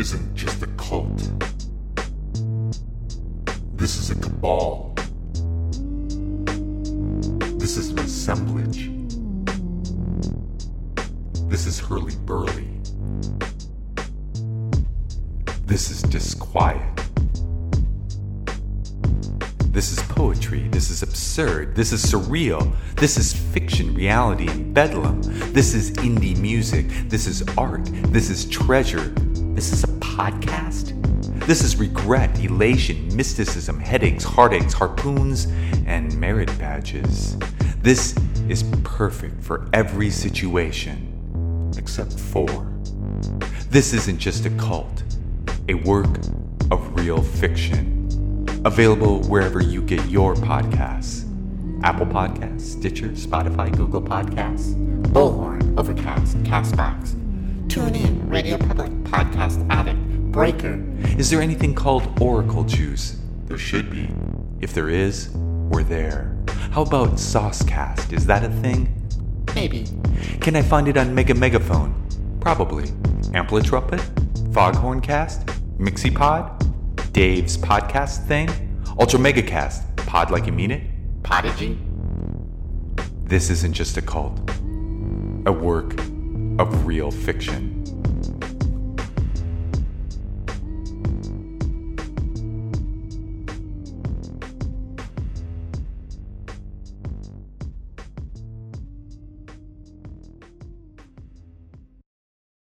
Isn't 0.00 0.34
just 0.34 0.62
a 0.62 0.66
cult. 0.78 1.30
This 3.76 3.98
is 3.98 4.08
a 4.08 4.14
cabal. 4.14 4.94
This 7.58 7.76
is 7.76 7.90
an 7.90 7.98
assemblage. 7.98 8.90
This 11.50 11.66
is 11.66 11.78
Hurly 11.78 12.14
Burly. 12.24 12.66
This 15.66 15.90
is 15.90 16.00
disquiet. 16.00 16.80
This 19.66 19.92
is 19.92 20.02
poetry. 20.04 20.66
This 20.68 20.88
is 20.88 21.02
absurd. 21.02 21.76
This 21.76 21.92
is 21.92 22.02
surreal. 22.02 22.74
This 22.96 23.18
is 23.18 23.34
fiction, 23.34 23.94
reality, 23.94 24.48
and 24.48 24.72
bedlam. 24.72 25.20
This 25.52 25.74
is 25.74 25.90
indie 25.98 26.38
music. 26.38 26.86
This 27.10 27.26
is 27.26 27.46
art. 27.58 27.84
This 28.10 28.30
is 28.30 28.46
treasure. 28.46 29.12
This 29.60 29.74
is 29.74 29.84
a 29.84 29.88
podcast. 29.98 30.94
This 31.44 31.62
is 31.62 31.76
regret, 31.76 32.42
elation, 32.42 33.14
mysticism, 33.14 33.78
headaches, 33.78 34.24
heartaches, 34.24 34.72
harpoons, 34.72 35.48
and 35.84 36.18
merit 36.18 36.48
badges. 36.58 37.36
This 37.82 38.16
is 38.48 38.62
perfect 38.84 39.44
for 39.44 39.68
every 39.74 40.08
situation, 40.08 41.74
except 41.76 42.18
four. 42.18 42.72
This 43.68 43.92
isn't 43.92 44.18
just 44.18 44.46
a 44.46 44.50
cult, 44.52 45.02
a 45.68 45.74
work 45.74 46.08
of 46.70 46.98
real 46.98 47.22
fiction. 47.22 48.46
Available 48.64 49.20
wherever 49.24 49.62
you 49.62 49.82
get 49.82 50.08
your 50.08 50.36
podcasts 50.36 51.26
Apple 51.84 52.06
Podcasts, 52.06 52.62
Stitcher, 52.62 53.08
Spotify, 53.10 53.74
Google 53.76 54.00
Podcasts, 54.00 54.74
Bullhorn, 55.12 55.78
Overcast, 55.78 56.38
Castbox, 56.44 57.19
TuneIn, 57.70 58.28
Radio 58.28 58.58
Public, 58.58 58.90
Podcast 59.04 59.64
Addict, 59.70 59.96
Breaker. 60.32 60.82
Is 61.16 61.30
there 61.30 61.40
anything 61.40 61.72
called 61.72 62.20
Oracle 62.20 62.64
Juice? 62.64 63.16
There 63.46 63.56
should 63.58 63.92
be. 63.92 64.10
If 64.60 64.74
there 64.74 64.88
is, 64.88 65.28
we're 65.30 65.84
there. 65.84 66.36
How 66.72 66.82
about 66.82 67.10
Saucecast? 67.10 68.12
Is 68.12 68.26
that 68.26 68.42
a 68.42 68.48
thing? 68.48 68.92
Maybe. 69.54 69.86
Can 70.40 70.56
I 70.56 70.62
find 70.62 70.88
it 70.88 70.96
on 70.96 71.14
Mega 71.14 71.32
Megaphone? 71.32 71.94
Probably. 72.40 72.86
Amplitrumpet? 73.34 74.00
Foghorncast? 74.52 75.46
Mixipod? 75.78 77.12
Dave's 77.12 77.56
podcast 77.56 78.26
thing? 78.26 78.48
Ultra 78.98 79.20
Megacast? 79.20 79.96
Pod 80.08 80.32
like 80.32 80.46
you 80.46 80.52
mean 80.52 80.72
it? 80.72 80.82
Podigy? 81.22 81.78
This 83.22 83.48
isn't 83.48 83.74
just 83.74 83.96
a 83.96 84.02
cult. 84.02 84.40
a 85.46 85.52
work 85.52 85.94
of 86.60 86.84
real 86.84 87.10
fiction. 87.10 87.69